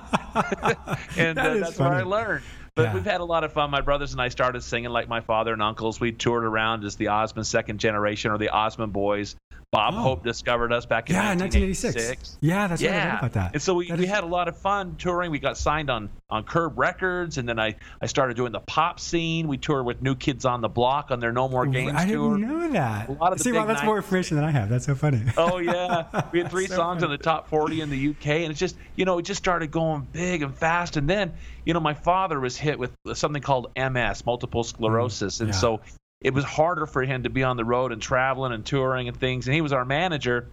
and 1.16 1.38
that 1.38 1.46
uh, 1.46 1.58
that's 1.58 1.76
funny. 1.76 1.90
where 1.90 2.00
I 2.00 2.02
learned 2.02 2.42
but 2.74 2.82
yeah. 2.82 2.94
we've 2.94 3.04
had 3.04 3.20
a 3.20 3.24
lot 3.24 3.44
of 3.44 3.52
fun. 3.52 3.70
My 3.70 3.80
brothers 3.80 4.12
and 4.12 4.20
I 4.20 4.28
started 4.28 4.62
singing 4.62 4.90
like 4.90 5.08
my 5.08 5.20
father 5.20 5.52
and 5.52 5.62
uncles. 5.62 6.00
We 6.00 6.12
toured 6.12 6.44
around 6.44 6.84
as 6.84 6.96
the 6.96 7.08
Osmond 7.08 7.46
second 7.46 7.78
generation 7.78 8.30
or 8.30 8.38
the 8.38 8.50
Osmond 8.50 8.92
boys. 8.92 9.36
Bob 9.72 9.94
oh. 9.94 9.98
Hope 9.98 10.24
discovered 10.24 10.72
us 10.72 10.84
back 10.84 11.10
in 11.10 11.14
yeah, 11.14 11.28
1986. 11.28 12.38
Yeah, 12.40 12.66
that's 12.66 12.82
yeah. 12.82 12.90
right. 12.90 12.96
I 12.96 13.00
heard 13.10 13.18
about 13.18 13.32
that. 13.34 13.50
And 13.52 13.62
so 13.62 13.74
we, 13.74 13.90
we 13.92 14.04
had 14.04 14.24
a 14.24 14.26
lot 14.26 14.48
of 14.48 14.56
fun 14.58 14.96
touring. 14.96 15.30
We 15.30 15.38
got 15.38 15.56
signed 15.56 15.90
on 15.90 16.10
on 16.28 16.42
Curb 16.42 16.76
Records, 16.76 17.38
and 17.38 17.48
then 17.48 17.60
I, 17.60 17.76
I 18.00 18.06
started 18.06 18.36
doing 18.36 18.50
the 18.50 18.60
pop 18.60 18.98
scene. 18.98 19.46
We 19.46 19.58
toured 19.58 19.86
with 19.86 20.02
New 20.02 20.16
Kids 20.16 20.44
on 20.44 20.60
the 20.60 20.68
Block 20.68 21.10
on 21.10 21.20
their 21.20 21.32
No 21.32 21.48
More 21.48 21.66
Games 21.66 21.92
I 21.94 22.06
tour. 22.06 22.34
I 22.34 22.38
didn't 22.38 22.48
know 22.48 22.72
that. 22.72 23.08
A 23.08 23.12
lot 23.12 23.32
of 23.32 23.40
See, 23.40 23.52
well, 23.52 23.66
that's 23.66 23.84
more 23.84 23.96
information 23.96 24.36
than 24.36 24.44
I 24.44 24.50
have. 24.50 24.68
That's 24.68 24.86
so 24.86 24.94
funny. 24.96 25.22
Oh 25.36 25.58
yeah, 25.58 26.24
we 26.32 26.40
had 26.40 26.50
three 26.50 26.66
so 26.66 26.74
songs 26.74 27.02
funny. 27.02 27.12
in 27.12 27.18
the 27.18 27.22
top 27.22 27.48
40 27.48 27.80
in 27.80 27.90
the 27.90 28.08
UK, 28.10 28.26
and 28.26 28.50
it's 28.50 28.60
just 28.60 28.76
you 28.96 29.04
know 29.04 29.18
it 29.18 29.22
just 29.22 29.38
started 29.38 29.70
going 29.70 30.06
big 30.12 30.42
and 30.42 30.52
fast. 30.52 30.96
And 30.96 31.08
then 31.08 31.32
you 31.64 31.74
know 31.74 31.80
my 31.80 31.94
father 31.94 32.40
was 32.40 32.56
hit 32.60 32.78
with 32.78 32.92
something 33.14 33.42
called 33.42 33.70
MS, 33.76 34.24
multiple 34.24 34.64
sclerosis, 34.64 35.38
mm, 35.38 35.40
and 35.40 35.48
yeah. 35.50 35.56
so 35.56 35.80
it 36.20 36.34
was 36.34 36.44
harder 36.44 36.86
for 36.86 37.02
him 37.02 37.22
to 37.22 37.30
be 37.30 37.42
on 37.42 37.56
the 37.56 37.64
road 37.64 37.92
and 37.92 38.02
traveling 38.02 38.52
and 38.52 38.64
touring 38.64 39.08
and 39.08 39.18
things. 39.18 39.46
And 39.46 39.54
he 39.54 39.60
was 39.60 39.72
our 39.72 39.84
manager. 39.84 40.48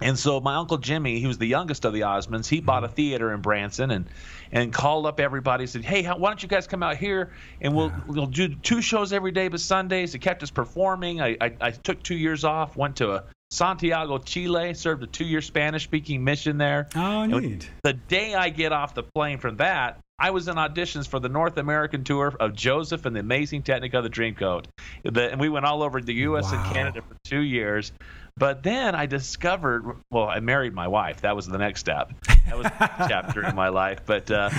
And 0.00 0.18
so 0.18 0.40
my 0.40 0.56
uncle 0.56 0.78
Jimmy, 0.78 1.18
he 1.18 1.26
was 1.26 1.38
the 1.38 1.46
youngest 1.46 1.84
of 1.84 1.92
the 1.92 2.02
Osmonds, 2.02 2.46
he 2.46 2.60
bought 2.60 2.84
a 2.84 2.86
mm-hmm. 2.86 2.94
theater 2.94 3.32
in 3.32 3.40
Branson 3.40 3.90
and 3.90 4.06
and 4.52 4.72
called 4.72 5.06
up 5.06 5.18
everybody 5.18 5.64
and 5.64 5.70
said, 5.70 5.84
"Hey, 5.84 6.02
how, 6.02 6.16
why 6.16 6.30
don't 6.30 6.42
you 6.42 6.48
guys 6.48 6.66
come 6.66 6.82
out 6.82 6.96
here 6.96 7.32
and 7.60 7.74
we'll 7.74 7.88
yeah. 7.88 8.00
we'll 8.06 8.26
do 8.26 8.54
two 8.54 8.80
shows 8.80 9.12
every 9.12 9.32
day 9.32 9.48
but 9.48 9.60
Sundays." 9.60 10.14
It 10.14 10.20
kept 10.20 10.42
us 10.42 10.50
performing. 10.50 11.20
I, 11.20 11.36
I, 11.40 11.52
I 11.60 11.70
took 11.72 12.02
two 12.02 12.16
years 12.16 12.44
off, 12.44 12.76
went 12.76 12.96
to 12.96 13.12
a 13.12 13.24
Santiago, 13.50 14.18
Chile, 14.18 14.74
served 14.74 15.02
a 15.02 15.06
two-year 15.06 15.40
Spanish-speaking 15.40 16.22
mission 16.22 16.58
there. 16.58 16.88
Oh, 16.94 17.24
neat. 17.24 17.68
The 17.82 17.94
day 17.94 18.34
I 18.34 18.50
get 18.50 18.72
off 18.72 18.94
the 18.94 19.02
plane 19.02 19.38
from 19.38 19.56
that, 19.56 19.98
I 20.18 20.30
was 20.30 20.48
in 20.48 20.56
auditions 20.56 21.06
for 21.06 21.20
the 21.20 21.28
North 21.28 21.56
American 21.58 22.02
tour 22.02 22.34
of 22.40 22.54
Joseph 22.54 23.06
and 23.06 23.14
the 23.14 23.20
Amazing 23.20 23.62
Technicolor 23.62 24.02
the 24.02 24.10
Dreamcoat. 24.10 24.64
and 25.04 25.40
we 25.40 25.48
went 25.48 25.64
all 25.64 25.82
over 25.82 26.00
the 26.00 26.14
U.S. 26.14 26.50
Wow. 26.50 26.64
and 26.64 26.74
Canada 26.74 27.02
for 27.02 27.16
two 27.24 27.40
years. 27.40 27.92
But 28.36 28.62
then 28.62 28.94
I 28.94 29.06
discovered, 29.06 29.96
well, 30.10 30.26
I 30.28 30.40
married 30.40 30.72
my 30.72 30.88
wife. 30.88 31.22
That 31.22 31.34
was 31.34 31.46
the 31.46 31.58
next 31.58 31.80
step. 31.80 32.12
That 32.46 32.56
was 32.56 32.66
a 32.66 33.06
chapter 33.08 33.44
in 33.44 33.54
my 33.54 33.68
life. 33.68 34.00
But 34.06 34.30
uh, 34.30 34.50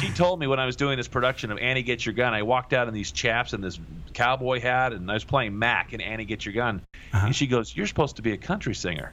she 0.00 0.10
told 0.10 0.38
me 0.40 0.46
when 0.46 0.58
I 0.60 0.66
was 0.66 0.76
doing 0.76 0.96
this 0.96 1.08
production 1.08 1.50
of 1.52 1.58
Annie 1.58 1.82
Get 1.82 2.04
Your 2.04 2.14
Gun, 2.14 2.34
I 2.34 2.42
walked 2.42 2.72
out 2.72 2.88
in 2.88 2.94
these 2.94 3.12
chaps 3.12 3.52
and 3.52 3.62
this 3.62 3.78
cowboy 4.12 4.60
hat, 4.60 4.92
and 4.92 5.10
I 5.10 5.14
was 5.14 5.24
playing 5.24 5.58
Mac 5.58 5.92
in 5.92 6.00
Annie 6.00 6.24
Get 6.24 6.44
Your 6.44 6.52
Gun. 6.54 6.82
Uh-huh. 7.12 7.26
And 7.26 7.34
she 7.34 7.46
goes, 7.46 7.74
You're 7.74 7.86
supposed 7.86 8.16
to 8.16 8.22
be 8.22 8.32
a 8.32 8.36
country 8.36 8.74
singer 8.74 9.12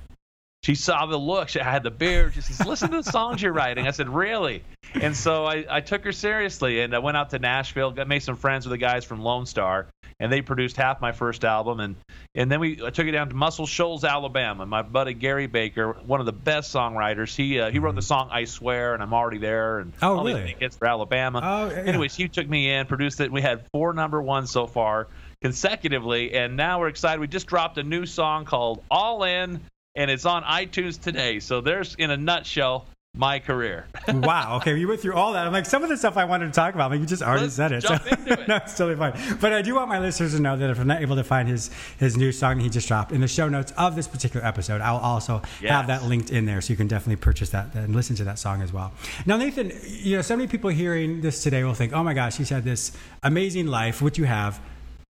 she 0.66 0.74
saw 0.74 1.06
the 1.06 1.18
look. 1.18 1.50
She, 1.50 1.60
I 1.62 1.70
had 1.70 1.84
the 1.84 1.92
beard. 1.92 2.34
She 2.34 2.42
says, 2.42 2.66
"Listen 2.66 2.90
to 2.90 3.04
the 3.04 3.12
songs 3.12 3.40
you're 3.40 3.54
writing." 3.54 3.88
I 3.88 3.92
said, 3.92 4.10
"Really?" 4.10 4.64
And 5.02 5.16
so 5.16 5.46
I, 5.46 5.66
I 5.70 5.82
took 5.82 6.04
her 6.06 6.12
seriously, 6.12 6.82
and 6.82 6.96
I 6.96 7.00
went 7.00 7.18
out 7.18 7.32
to 7.32 7.40
Nashville, 7.40 7.92
got 7.92 8.08
made 8.08 8.24
some 8.24 8.36
friends 8.36 8.66
with 8.66 8.72
the 8.72 8.78
guys 8.78 9.06
from 9.06 9.22
Lonestar, 9.22 9.88
and 10.20 10.32
they 10.32 10.42
produced 10.42 10.78
half 10.78 11.02
my 11.02 11.12
first 11.12 11.44
album, 11.44 11.80
and 11.80 11.96
and 12.34 12.52
then 12.52 12.60
we 12.60 12.82
I 12.84 12.90
took 12.90 13.06
it 13.06 13.12
down 13.12 13.30
to 13.30 13.36
Muscle 13.36 13.66
Shoals, 13.66 14.04
Alabama. 14.04 14.66
My 14.66 14.82
buddy 14.82 15.14
Gary 15.14 15.48
Baker, 15.48 15.94
one 16.06 16.20
of 16.20 16.26
the 16.26 16.34
best 16.34 16.74
songwriters, 16.74 17.36
he 17.36 17.60
uh, 17.60 17.70
he 17.70 17.80
wrote 17.80 17.96
the 17.96 18.02
song 18.02 18.30
"I 18.32 18.46
Swear" 18.46 18.94
and 18.94 19.04
I'm 19.04 19.14
already 19.14 19.40
there, 19.40 19.80
and 19.80 19.94
oh 20.02 20.18
all 20.18 20.26
really? 20.26 20.56
Hits 20.60 20.78
for 20.78 20.88
Alabama. 20.88 21.42
Oh, 21.44 21.70
yeah. 21.70 21.84
Anyways, 21.84 22.16
he 22.16 22.28
took 22.28 22.48
me 22.48 22.72
in, 22.72 22.86
produced 22.86 23.20
it. 23.20 23.32
We 23.32 23.42
had 23.42 23.66
four 23.74 23.94
number 23.94 24.22
ones 24.22 24.52
so 24.52 24.68
far 24.68 25.08
consecutively, 25.42 26.34
and 26.34 26.56
now 26.56 26.80
we're 26.80 26.88
excited. 26.88 27.20
We 27.20 27.28
just 27.28 27.48
dropped 27.48 27.78
a 27.78 27.84
new 27.84 28.06
song 28.06 28.46
called 28.46 28.84
"All 28.90 29.24
In." 29.24 29.62
and 29.96 30.12
it's 30.12 30.26
on 30.26 30.44
iTunes 30.44 31.02
today. 31.02 31.40
So 31.40 31.62
there's, 31.62 31.96
in 31.96 32.12
a 32.12 32.18
nutshell, 32.18 32.86
my 33.16 33.40
career. 33.40 33.86
wow. 34.08 34.58
Okay, 34.58 34.78
you 34.78 34.88
went 34.88 35.00
through 35.02 35.14
all 35.14 35.34
that. 35.34 35.48
I'm 35.48 35.54
like, 35.54 35.66
some 35.66 35.84
of 35.84 35.90
the 35.90 35.98
stuff 35.98 36.18
I 36.18 36.26
wanted 36.26 36.48
to 36.48 36.52
talk 36.52 36.74
about, 36.76 36.90
but 36.92 37.00
you 37.00 37.06
just 37.06 37.22
already 37.24 37.44
Let's 37.44 37.56
said 37.56 37.72
it. 37.72 37.84
so, 37.84 37.94
it. 38.06 38.48
no, 38.48 38.58
it's 38.58 38.78
totally 38.78 38.96
fine. 38.98 39.38
But 39.40 39.54
I 39.54 39.62
do 39.62 39.76
want 39.76 39.88
my 39.90 40.00
listeners 40.00 40.34
to 40.36 40.42
know 40.42 40.58
that 40.58 40.70
if 40.70 40.80
I'm 40.80 40.88
not 40.88 41.02
able 41.02 41.16
to 41.16 41.24
find 41.24 41.48
his 41.48 41.72
his 41.98 42.18
new 42.18 42.32
song 42.32 42.58
that 42.58 42.64
he 42.64 42.70
just 42.70 42.88
dropped 42.88 43.12
in 43.12 43.22
the 43.22 43.28
show 43.28 43.48
notes 43.48 43.72
of 43.78 43.96
this 43.96 44.08
particular 44.08 44.46
episode, 44.46 44.82
I'll 44.82 44.98
also 44.98 45.42
Yes. 45.62 45.72
have 45.72 45.88
that 45.88 46.04
linked 46.04 46.30
in 46.32 46.46
there, 46.46 46.60
so 46.62 46.72
you 46.74 46.78
can 46.78 46.88
definitely 46.88 47.16
purchase 47.18 47.50
that 47.52 47.74
and 47.76 47.96
listen 47.96 48.16
to 48.18 48.24
that 48.26 48.38
song 48.40 48.62
as 48.62 48.74
well. 48.74 48.92
Now, 49.26 49.38
Nathan, 49.38 49.72
you 49.86 50.18
know, 50.18 50.22
so 50.22 50.36
many 50.36 50.48
people 50.48 50.70
hearing 50.70 51.22
this 51.22 51.42
today 51.44 51.64
will 51.64 51.74
think, 51.74 51.94
"Oh 51.94 52.04
my 52.04 52.14
gosh, 52.14 52.36
he's 52.38 52.50
had 52.50 52.64
this 52.64 52.92
amazing 53.24 53.68
life, 53.68 54.02
What 54.02 54.18
you 54.18 54.26
have." 54.26 54.60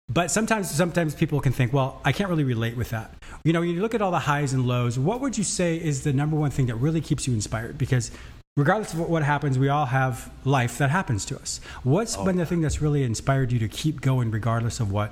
But 0.09 0.31
sometimes, 0.31 0.71
sometimes 0.71 1.15
people 1.15 1.41
can 1.41 1.51
think, 1.51 1.73
well, 1.73 1.99
I 2.05 2.11
can't 2.13 2.29
really 2.29 2.45
relate 2.45 2.77
with 2.77 2.91
that. 2.91 3.13
You 3.43 3.51
know, 3.53 3.59
when 3.59 3.69
you 3.69 3.81
look 3.81 3.93
at 3.93 4.01
all 4.01 4.11
the 4.11 4.19
highs 4.19 4.53
and 4.53 4.65
lows, 4.65 4.97
what 4.97 5.19
would 5.19 5.37
you 5.37 5.43
say 5.43 5.75
is 5.75 6.03
the 6.03 6.13
number 6.13 6.37
one 6.37 6.49
thing 6.49 6.67
that 6.67 6.75
really 6.75 7.01
keeps 7.01 7.27
you 7.27 7.33
inspired? 7.33 7.77
Because 7.77 8.11
regardless 8.55 8.93
of 8.93 8.99
what- 9.01 9.23
happens, 9.23 9.59
we 9.59 9.67
all 9.67 9.85
have 9.87 10.31
life 10.45 10.77
that 10.77 10.89
happens 10.91 11.25
to 11.25 11.35
us. 11.35 11.59
What's 11.83 12.15
been 12.15 12.37
the 12.37 12.45
thing 12.45 12.61
that's 12.61 12.81
really 12.81 13.03
inspired 13.03 13.51
you 13.51 13.59
to 13.59 13.67
keep 13.67 13.99
going, 13.99 14.31
regardless 14.31 14.79
of 14.79 14.91
what 14.91 15.11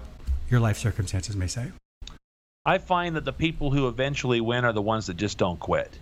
your 0.50 0.62
life 0.62 0.78
circumstances 0.78 1.36
may 1.36 1.48
say? 1.48 1.72
I 2.66 2.78
find 2.78 3.16
that 3.18 3.25
the 3.25 3.34
people 3.34 3.72
who 3.72 3.88
eventually 3.90 4.40
win 4.42 4.64
are 4.66 4.74
the 4.74 4.82
ones 4.82 5.08
that 5.08 5.18
just 5.18 5.38
don't 5.38 5.60
quit. 5.60 6.00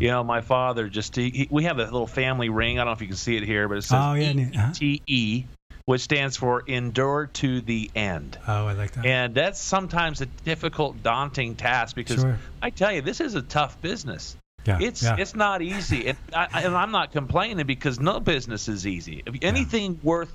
You 0.00 0.08
know, 0.08 0.22
my 0.24 0.40
father 0.40 0.88
just 0.88 1.14
he, 1.16 1.28
he- 1.30 1.48
we 1.50 1.64
have 1.64 1.78
a 1.78 1.84
little 1.84 2.06
family 2.06 2.48
ring. 2.48 2.78
I 2.78 2.84
don't 2.84 2.86
know 2.86 2.92
if 2.92 3.00
you 3.02 3.08
can 3.08 3.16
see 3.16 3.36
it 3.36 3.42
here, 3.42 3.68
but 3.68 3.78
it 3.78 3.82
says 3.82 4.00
Oh, 4.00 4.14
yeah. 4.14 4.48
Uh-huh. 4.56 4.72
ETE, 4.80 5.44
which 5.88 6.02
stands 6.02 6.36
for 6.36 6.62
endure 6.66 7.30
to 7.32 7.62
the 7.62 7.90
end. 7.94 8.36
Oh, 8.46 8.66
I 8.66 8.74
like 8.74 8.92
that. 8.92 9.06
And 9.06 9.34
that's 9.34 9.58
sometimes 9.58 10.20
a 10.20 10.26
difficult, 10.26 11.02
daunting 11.02 11.54
task 11.54 11.96
because 11.96 12.20
Sure. 12.20 12.38
I 12.60 12.68
tell 12.68 12.92
you, 12.92 13.00
this 13.00 13.22
is 13.22 13.34
a 13.34 13.40
tough 13.40 13.80
business. 13.80 14.36
yeah, 14.66 14.80
It's 14.82 15.02
yeah. 15.02 15.16
it's 15.18 15.34
not 15.34 15.62
easy, 15.62 16.08
and, 16.08 16.18
I, 16.34 16.62
and 16.64 16.76
I'm 16.76 16.90
not 16.90 17.12
complaining 17.12 17.64
because 17.64 17.98
no 17.98 18.20
business 18.20 18.68
is 18.68 18.86
easy. 18.86 19.22
If 19.24 19.36
Anything 19.40 19.98
worth 20.02 20.30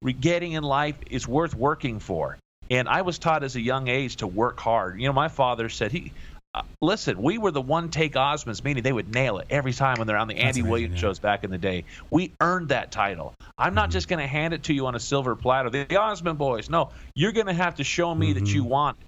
re- 0.00 0.14
getting 0.14 0.52
in 0.52 0.64
life 0.64 0.96
is 1.10 1.28
worth 1.28 1.54
working 1.54 1.98
for. 2.00 2.38
And 2.70 2.88
I 2.88 3.02
was 3.02 3.18
taught 3.18 3.44
as 3.44 3.56
a 3.56 3.60
young 3.60 3.88
age 3.88 4.16
to 4.16 4.26
work 4.26 4.58
hard. 4.58 4.98
You 4.98 5.06
know, 5.08 5.12
my 5.12 5.28
father 5.28 5.68
said 5.68 5.92
he. 5.92 6.12
Uh, 6.54 6.62
listen, 6.80 7.20
we 7.20 7.36
were 7.36 7.50
the 7.50 7.60
one 7.60 7.88
take 7.88 8.12
Osmonds, 8.14 8.62
meaning 8.62 8.84
they 8.84 8.92
would 8.92 9.12
nail 9.12 9.38
it 9.38 9.46
every 9.50 9.72
time 9.72 9.98
when 9.98 10.06
they're 10.06 10.16
on 10.16 10.28
the 10.28 10.34
Andy 10.36 10.60
amazing, 10.60 10.68
Williams 10.70 10.94
yeah. 10.94 11.00
shows 11.00 11.18
back 11.18 11.42
in 11.42 11.50
the 11.50 11.58
day. 11.58 11.84
We 12.10 12.32
earned 12.40 12.68
that 12.68 12.92
title. 12.92 13.34
I'm 13.58 13.68
Mm-hmm. 13.68 13.74
not 13.74 13.90
just 13.90 14.06
going 14.06 14.20
to 14.20 14.26
hand 14.26 14.54
it 14.54 14.62
to 14.64 14.72
you 14.74 14.86
on 14.86 14.94
a 14.94 15.00
silver 15.00 15.34
platter. 15.34 15.68
The 15.68 15.96
Osmond 15.96 16.38
boys, 16.38 16.70
no, 16.70 16.90
you're 17.14 17.32
going 17.32 17.48
to 17.48 17.52
have 17.52 17.74
to 17.76 17.84
show 17.84 18.14
me 18.14 18.34
that 18.34 18.46
you 18.46 18.62
Mm-hmm. 18.62 18.70
want 18.70 18.98
it. 19.00 19.06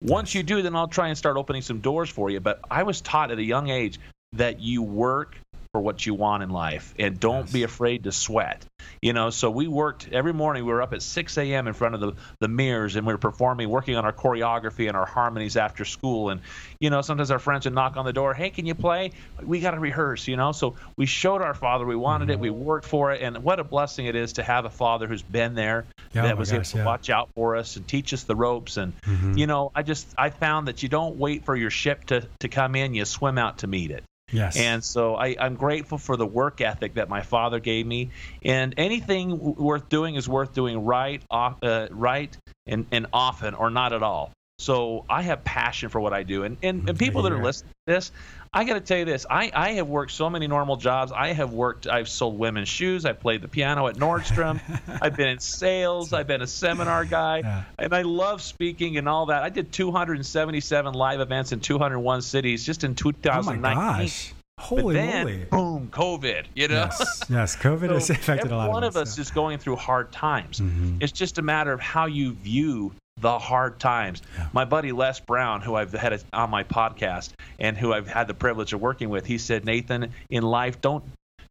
Once 0.00 0.34
you 0.34 0.42
do, 0.42 0.62
then 0.62 0.74
I'll 0.76 0.88
try 0.88 1.08
and 1.08 1.18
start 1.18 1.36
opening 1.36 1.60
some 1.60 1.80
doors 1.80 2.08
for 2.08 2.30
you. 2.30 2.40
But 2.40 2.60
I 2.70 2.84
was 2.84 3.00
taught 3.00 3.32
at 3.32 3.38
a 3.38 3.42
young 3.44 3.68
age 3.68 3.98
that 4.34 4.60
you 4.60 4.82
work 4.82 5.36
for 5.78 5.82
what 5.82 6.04
you 6.04 6.12
want 6.12 6.42
in 6.42 6.50
life 6.50 6.92
and 6.98 7.20
don't 7.20 7.44
Yes. 7.44 7.52
be 7.52 7.62
afraid 7.62 8.02
to 8.02 8.10
sweat. 8.10 8.64
You 9.00 9.12
know, 9.12 9.30
so 9.30 9.48
we 9.48 9.68
worked 9.68 10.08
every 10.10 10.32
morning. 10.32 10.64
We 10.64 10.72
were 10.72 10.82
up 10.82 10.92
at 10.92 11.02
6 11.02 11.38
a.m. 11.38 11.68
in 11.68 11.72
front 11.72 11.94
of 11.94 12.00
the, 12.00 12.14
the 12.40 12.48
mirrors 12.48 12.96
and 12.96 13.06
we 13.06 13.12
were 13.12 13.18
performing, 13.18 13.68
working 13.68 13.94
on 13.94 14.04
our 14.04 14.12
choreography 14.12 14.88
and 14.88 14.96
our 14.96 15.06
harmonies 15.06 15.56
after 15.56 15.84
school. 15.84 16.30
And, 16.30 16.40
you 16.80 16.90
know, 16.90 17.00
sometimes 17.00 17.30
our 17.30 17.38
friends 17.38 17.64
would 17.66 17.74
knock 17.74 17.96
on 17.96 18.04
the 18.04 18.12
door, 18.12 18.34
hey, 18.34 18.50
can 18.50 18.66
you 18.66 18.74
play? 18.74 19.12
We 19.40 19.60
got 19.60 19.72
to 19.72 19.78
rehearse, 19.78 20.26
you 20.26 20.36
know. 20.36 20.50
So 20.50 20.74
we 20.96 21.06
showed 21.06 21.42
our 21.42 21.54
father 21.54 21.86
we 21.86 21.94
wanted 21.94 22.30
it, 22.30 22.40
we 22.40 22.48
mm-hmm. 22.48 22.58
worked 22.58 22.86
for 22.86 23.12
it. 23.12 23.22
And 23.22 23.44
what 23.44 23.60
a 23.60 23.64
blessing 23.64 24.06
it 24.06 24.16
is 24.16 24.32
to 24.34 24.42
have 24.42 24.64
a 24.64 24.70
father 24.70 25.06
who's 25.06 25.22
been 25.22 25.54
there, 25.54 25.86
Yeah, 26.12 26.22
oh 26.22 26.26
that 26.26 26.34
my 26.34 26.40
was 26.40 26.50
gosh, 26.50 26.56
able 26.56 26.64
to 26.64 26.78
yeah. 26.78 26.84
watch 26.86 27.10
out 27.10 27.28
for 27.36 27.54
us 27.54 27.76
and 27.76 27.86
teach 27.86 28.12
us 28.12 28.24
the 28.24 28.34
ropes. 28.34 28.78
And, 28.78 29.00
mm-hmm. 29.02 29.38
you 29.38 29.46
know, 29.46 29.70
I 29.76 29.82
just, 29.82 30.12
I 30.18 30.30
found 30.30 30.66
that 30.66 30.82
you 30.82 30.88
don't 30.88 31.18
wait 31.18 31.44
for 31.44 31.54
your 31.54 31.70
ship 31.70 32.06
to, 32.06 32.26
to 32.40 32.48
come 32.48 32.74
in, 32.74 32.94
you 32.94 33.04
swim 33.04 33.38
out 33.38 33.58
to 33.58 33.68
meet 33.68 33.92
it. 33.92 34.02
Yes. 34.30 34.56
And 34.56 34.82
so 34.82 35.16
I, 35.16 35.36
I'm 35.38 35.54
grateful 35.54 35.98
for 35.98 36.16
the 36.16 36.26
work 36.26 36.60
ethic 36.60 36.94
that 36.94 37.08
my 37.08 37.22
father 37.22 37.60
gave 37.60 37.86
me. 37.86 38.10
And 38.42 38.74
anything 38.76 39.30
w- 39.30 39.54
worth 39.58 39.88
doing 39.88 40.14
is 40.14 40.28
worth 40.28 40.52
doing 40.52 40.84
right, 40.84 41.22
off, 41.30 41.62
uh, 41.62 41.88
right, 41.90 42.36
and, 42.66 42.86
and 42.90 43.06
often, 43.12 43.54
or 43.54 43.70
not 43.70 43.92
at 43.92 44.02
all. 44.02 44.32
So 44.60 45.04
I 45.08 45.22
have 45.22 45.44
passion 45.44 45.88
for 45.88 46.00
what 46.00 46.12
I 46.12 46.24
do. 46.24 46.42
And 46.42 46.56
and, 46.62 46.88
and 46.88 46.98
people 46.98 47.22
that 47.22 47.32
are 47.32 47.40
listening 47.42 47.70
to 47.86 47.94
this, 47.94 48.10
I 48.52 48.64
got 48.64 48.74
to 48.74 48.80
tell 48.80 48.98
you 48.98 49.04
this: 49.04 49.24
I, 49.30 49.52
I 49.54 49.70
have 49.74 49.88
worked 49.88 50.10
so 50.10 50.28
many 50.28 50.48
normal 50.48 50.76
jobs. 50.76 51.12
I 51.12 51.32
have 51.32 51.52
worked. 51.52 51.86
I've 51.86 52.08
sold 52.08 52.36
women's 52.38 52.68
shoes. 52.68 53.04
I 53.04 53.12
played 53.12 53.40
the 53.40 53.46
piano 53.48 53.86
at 53.86 53.94
Nordstrom. 53.96 54.60
I've 55.02 55.16
been 55.16 55.28
in 55.28 55.38
sales. 55.38 56.12
I've 56.12 56.26
been 56.26 56.42
a 56.42 56.46
seminar 56.46 57.04
guy, 57.20 57.38
Yeah. 57.38 57.62
and 57.78 57.94
I 57.94 58.02
love 58.02 58.42
speaking 58.42 58.96
and 58.96 59.08
all 59.08 59.26
that. 59.26 59.44
I 59.44 59.48
did 59.48 59.70
277 59.72 60.92
live 60.92 61.20
events 61.20 61.52
in 61.52 61.60
201 61.60 62.22
cities 62.22 62.66
just 62.66 62.82
in 62.82 62.90
oh 62.90 63.04
my 63.04 63.12
2019. 63.12 63.74
gosh. 63.76 64.34
Holy 64.58 64.82
But 64.82 64.92
then, 64.94 65.24
moly. 65.24 65.44
boom, 65.44 65.88
COVID. 65.92 66.46
You 66.56 66.66
know. 66.66 66.74
Yes, 66.74 67.22
yes. 67.30 67.56
COVID 67.56 67.90
has 67.94 68.06
So 68.08 68.14
affected 68.14 68.50
a 68.50 68.56
lot 68.56 68.64
of 68.64 68.70
us. 68.70 68.74
one 68.74 68.82
of 68.84 68.96
us. 68.96 69.16
yeah. 69.16 69.22
is 69.22 69.30
going 69.30 69.58
through 69.58 69.76
hard 69.76 70.10
times. 70.10 70.58
Mhm. 70.58 71.00
It's 71.00 71.12
just 71.12 71.38
a 71.38 71.42
matter 71.42 71.72
of 71.72 71.78
how 71.80 72.06
you 72.06 72.32
view 72.32 72.92
the 73.20 73.38
hard 73.38 73.78
times. 73.78 74.22
My 74.52 74.64
buddy 74.64 74.92
Les 74.92 75.20
Brown, 75.20 75.60
who 75.60 75.74
I've 75.74 75.92
had 75.92 76.22
on 76.32 76.50
my 76.50 76.64
podcast 76.64 77.32
and 77.58 77.76
who 77.76 77.92
I've 77.92 78.08
had 78.08 78.28
the 78.28 78.34
privilege 78.34 78.72
of 78.72 78.80
working 78.80 79.08
with, 79.08 79.26
he 79.26 79.38
said, 79.38 79.64
Nathan, 79.64 80.12
in 80.30 80.42
life, 80.42 80.80
don't 80.80 81.04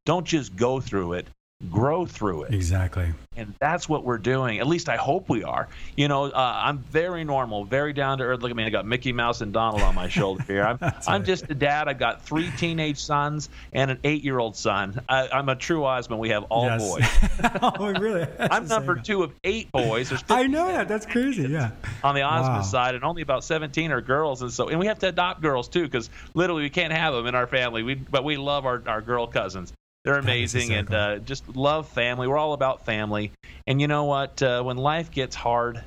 don't 0.06 0.26
just 0.26 0.56
go 0.56 0.80
through 0.80 1.14
it, 1.14 1.28
grow 1.72 2.06
through 2.06 2.44
it 2.44 2.54
Exactly. 2.54 3.12
and 3.36 3.54
that's 3.60 3.90
what 3.90 4.04
we're 4.04 4.20
doing. 4.20 4.60
At 4.60 4.68
least 4.68 4.90
I 4.90 4.96
hope 4.96 5.28
we 5.28 5.44
are. 5.44 5.68
You 5.96 6.08
know, 6.08 6.26
uh, 6.26 6.62
I'm 6.64 6.78
very 6.78 7.24
normal, 7.24 7.66
very 7.66 7.94
down 7.94 8.20
to 8.20 8.24
earth. 8.26 8.42
Look 8.42 8.52
at 8.52 8.56
me, 8.56 8.64
I 8.64 8.70
got 8.70 8.86
Mickey 8.86 9.12
Mouse 9.12 9.42
and 9.42 9.52
Donald 9.52 9.82
on 9.82 9.96
my 9.96 10.08
shoulder 10.08 10.44
here. 10.44 10.64
I'm 10.64 10.78
I'm 11.08 11.26
just 11.26 11.50
a 11.50 11.56
dad. 11.56 11.88
I've 11.88 11.98
got 11.98 12.22
three 12.22 12.52
teenage 12.58 13.00
sons 13.00 13.50
and 13.74 13.90
an 13.90 14.00
eight-year-old 14.04 14.56
son. 14.56 15.02
I, 15.10 15.28
I'm 15.30 15.50
a 15.50 15.56
true 15.56 15.84
Osmond. 15.84 16.22
We 16.22 16.30
have 16.30 16.44
all 16.44 16.66
yes. 16.66 16.88
boys. 16.88 17.60
oh, 17.62 17.92
really? 18.00 18.26
That's 18.38 18.54
I'm 18.54 18.68
number 18.68 18.96
two 18.96 19.24
of 19.24 19.34
eight 19.44 19.72
boys. 19.72 20.14
I 20.30 20.46
know 20.46 20.68
that. 20.68 20.88
That's 20.88 21.08
crazy. 21.08 21.44
Yeah. 21.50 21.72
on 22.04 22.14
the 22.14 22.22
Osmond 22.22 22.58
Wow. 22.58 22.62
side, 22.62 22.96
and 22.96 23.04
only 23.04 23.24
about 23.24 23.44
17 23.44 23.92
are 23.92 24.02
girls, 24.02 24.42
and 24.44 24.52
so 24.52 24.68
and 24.70 24.80
we 24.80 24.86
have 24.86 25.00
to 25.00 25.08
adopt 25.08 25.42
girls 25.42 25.68
too, 25.68 25.84
because 25.84 26.10
literally 26.36 26.62
we 26.62 26.70
can't 26.70 26.94
have 26.94 27.14
them 27.16 27.26
in 27.26 27.34
our 27.36 27.48
family. 27.48 27.82
We 27.82 27.96
but 27.96 28.24
we 28.24 28.38
love 28.38 28.66
our 28.68 28.84
our 28.86 29.02
girl 29.02 29.26
cousins. 29.26 29.74
They're 30.08 30.20
amazing 30.20 30.74
and 30.74 30.94
uh, 30.94 31.20
just 31.20 31.56
love 31.56 31.90
family. 31.90 32.28
We're 32.28 32.38
all 32.38 32.54
about 32.54 32.86
family. 32.86 33.32
And 33.66 33.82
you 33.82 33.88
know 33.88 34.06
what? 34.06 34.42
Uh, 34.42 34.64
when 34.64 34.78
life 34.78 35.12
gets 35.12 35.36
hard, 35.36 35.84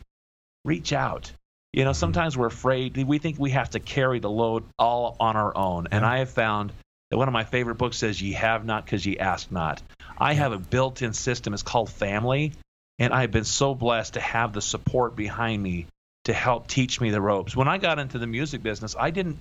reach 0.64 0.92
out. 0.92 1.32
You 1.72 1.80
Mm-hmm. 1.80 1.86
know, 1.86 1.92
sometimes 1.92 2.36
we're 2.36 2.46
afraid. 2.48 2.96
We 2.96 3.18
think 3.18 3.38
we 3.38 3.50
have 3.50 3.70
to 3.70 3.80
carry 3.80 4.18
the 4.18 4.28
load 4.30 4.64
all 4.78 5.16
on 5.20 5.36
our 5.36 5.56
own. 5.56 5.88
And 5.90 6.04
I 6.04 6.18
have 6.18 6.30
found 6.30 6.72
that 7.10 7.16
one 7.16 7.28
of 7.28 7.32
my 7.32 7.44
favorite 7.44 7.76
books 7.76 7.96
says, 7.96 8.20
"Ye 8.20 8.32
have 8.32 8.64
not, 8.64 8.84
because 8.84 9.06
ye 9.06 9.18
ask 9.18 9.50
not." 9.50 9.80
I 10.18 10.34
have 10.34 10.52
a 10.52 10.58
built-in 10.58 11.12
system. 11.14 11.54
It's 11.54 11.62
called 11.62 11.88
family, 11.90 12.52
and 12.98 13.14
I've 13.14 13.30
been 13.30 13.44
so 13.44 13.74
blessed 13.74 14.14
to 14.14 14.20
have 14.20 14.52
the 14.52 14.60
support 14.60 15.16
behind 15.16 15.62
me 15.62 15.86
to 16.24 16.34
help 16.34 16.66
teach 16.66 17.00
me 17.00 17.10
the 17.10 17.20
ropes. 17.20 17.56
When 17.56 17.68
I 17.68 17.78
got 17.78 17.98
into 17.98 18.18
the 18.18 18.26
music 18.26 18.62
business, 18.62 18.94
I 18.98 19.10
didn't. 19.10 19.38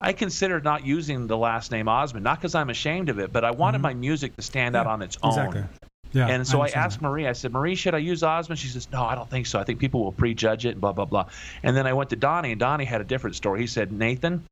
I 0.00 0.12
considered 0.12 0.62
not 0.64 0.86
using 0.86 1.26
the 1.26 1.36
last 1.36 1.70
name 1.72 1.88
Osmond, 1.88 2.22
not 2.24 2.38
because 2.38 2.54
I'm 2.54 2.70
ashamed 2.70 3.08
of 3.08 3.18
it, 3.18 3.32
but 3.32 3.44
I 3.44 3.50
wanted 3.50 3.78
Mhm. 3.78 3.82
my 3.82 3.94
music 3.94 4.36
to 4.36 4.42
stand 4.42 4.76
out 4.76 4.86
on 4.86 5.02
its 5.02 5.18
own. 5.22 5.30
Exactly. 5.32 5.64
Yeah. 6.12 6.28
And 6.28 6.46
so 6.46 6.58
I, 6.58 6.62
understand 6.62 6.84
asked 6.86 7.02
Marie, 7.02 7.26
I 7.26 7.32
said, 7.32 7.52
Marie, 7.52 7.74
should 7.74 7.94
I 7.94 7.98
use 7.98 8.22
Osmond? 8.22 8.58
She 8.58 8.68
says, 8.68 8.88
No, 8.90 9.02
I 9.04 9.14
don't 9.14 9.28
think 9.28 9.46
so. 9.46 9.58
I 9.58 9.64
think 9.64 9.78
people 9.78 10.02
will 10.04 10.12
prejudge 10.12 10.64
it 10.64 10.70
and 10.70 10.80
blah, 10.80 10.92
blah, 10.92 11.04
blah. 11.04 11.26
And 11.62 11.76
then 11.76 11.86
I 11.86 11.92
went 11.92 12.10
to 12.10 12.16
Donnie, 12.16 12.52
and 12.52 12.60
Donnie 12.60 12.84
had 12.86 13.00
a 13.00 13.04
different 13.04 13.36
story. 13.36 13.60
He 13.60 13.66
said, 13.66 13.92
Nathan, 13.92 14.44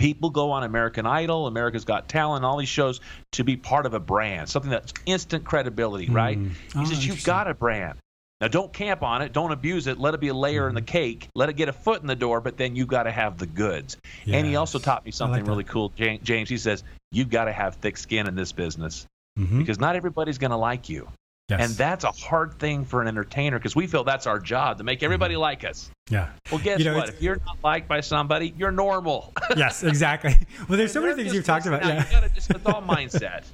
people 0.00 0.30
go 0.30 0.50
on 0.50 0.64
American 0.64 1.06
Idol, 1.06 1.46
America's 1.46 1.84
Got 1.84 2.08
Talent, 2.08 2.44
all 2.44 2.56
these 2.56 2.68
shows 2.68 3.00
to 3.32 3.44
be 3.44 3.56
part 3.56 3.86
of 3.86 3.94
a 3.94 4.00
brand, 4.00 4.48
something 4.48 4.70
that's 4.72 4.92
instant 5.06 5.44
credibility, 5.44 6.08
right? 6.08 6.36
Mm. 6.38 6.50
He 6.50 6.56
Oh, 6.80 6.84
says, 6.84 7.06
You've 7.06 7.22
got 7.22 7.46
a 7.46 7.54
brand. 7.54 7.98
Now, 8.42 8.48
don't 8.48 8.72
camp 8.72 9.02
on 9.04 9.22
it. 9.22 9.32
Don't 9.32 9.52
abuse 9.52 9.86
it. 9.86 9.98
Let 10.00 10.12
it 10.14 10.20
be 10.20 10.28
a 10.28 10.34
layer 10.34 10.62
Mm-hmm. 10.62 10.68
in 10.70 10.74
the 10.74 10.82
cake. 10.82 11.28
Let 11.34 11.48
it 11.48 11.54
get 11.54 11.68
a 11.68 11.72
foot 11.72 12.02
in 12.02 12.08
the 12.08 12.16
door, 12.16 12.40
but 12.40 12.56
then 12.58 12.74
you 12.76 12.84
got 12.86 13.04
to 13.04 13.10
have 13.12 13.38
the 13.38 13.46
goods. 13.46 13.96
And 14.26 14.44
he 14.46 14.56
also 14.56 14.78
taught 14.80 15.04
me 15.04 15.12
something 15.12 15.40
like 15.40 15.48
really 15.48 15.62
cool, 15.64 15.92
James. 15.96 16.48
He 16.50 16.58
says, 16.58 16.82
You've 17.12 17.30
got 17.30 17.44
to 17.44 17.52
have 17.52 17.76
thick 17.76 17.96
skin 17.96 18.26
in 18.26 18.34
this 18.34 18.50
business 18.52 19.06
Mhm. 19.38 19.58
because 19.58 19.78
not 19.78 19.94
everybody's 19.96 20.38
going 20.38 20.50
to 20.50 20.56
like 20.56 20.88
you. 20.88 21.08
Yes. 21.48 21.60
And 21.68 21.76
that's 21.76 22.04
a 22.04 22.10
hard 22.12 22.58
thing 22.58 22.84
for 22.84 23.02
an 23.02 23.08
entertainer 23.08 23.58
because 23.58 23.76
we 23.76 23.86
feel 23.86 24.02
that's 24.04 24.26
our 24.26 24.38
job 24.38 24.78
to 24.78 24.84
make 24.84 25.02
everybody 25.02 25.36
like 25.36 25.64
us. 25.64 25.90
yeah. 26.10 26.30
Well, 26.50 26.60
guess 26.60 26.78
You 26.78 26.86
know, 26.86 26.96
what? 26.96 27.10
If 27.10 27.20
you're 27.22 27.38
not 27.46 27.58
liked 27.62 27.88
by 27.88 28.00
somebody, 28.00 28.54
you're 28.56 28.70
normal. 28.72 29.32
yes, 29.56 29.82
exactly. 29.84 30.34
Well, 30.68 30.78
there's 30.78 30.92
so 30.92 31.00
many 31.02 31.14
things 31.14 31.34
you've 31.34 31.44
talked 31.44 31.66
about. 31.66 31.84
Yeah. 31.84 32.04
You 32.06 32.10
gotta 32.10 32.28
just 32.34 32.50
it's 32.50 32.64
all 32.66 32.80
mindset. 32.82 33.44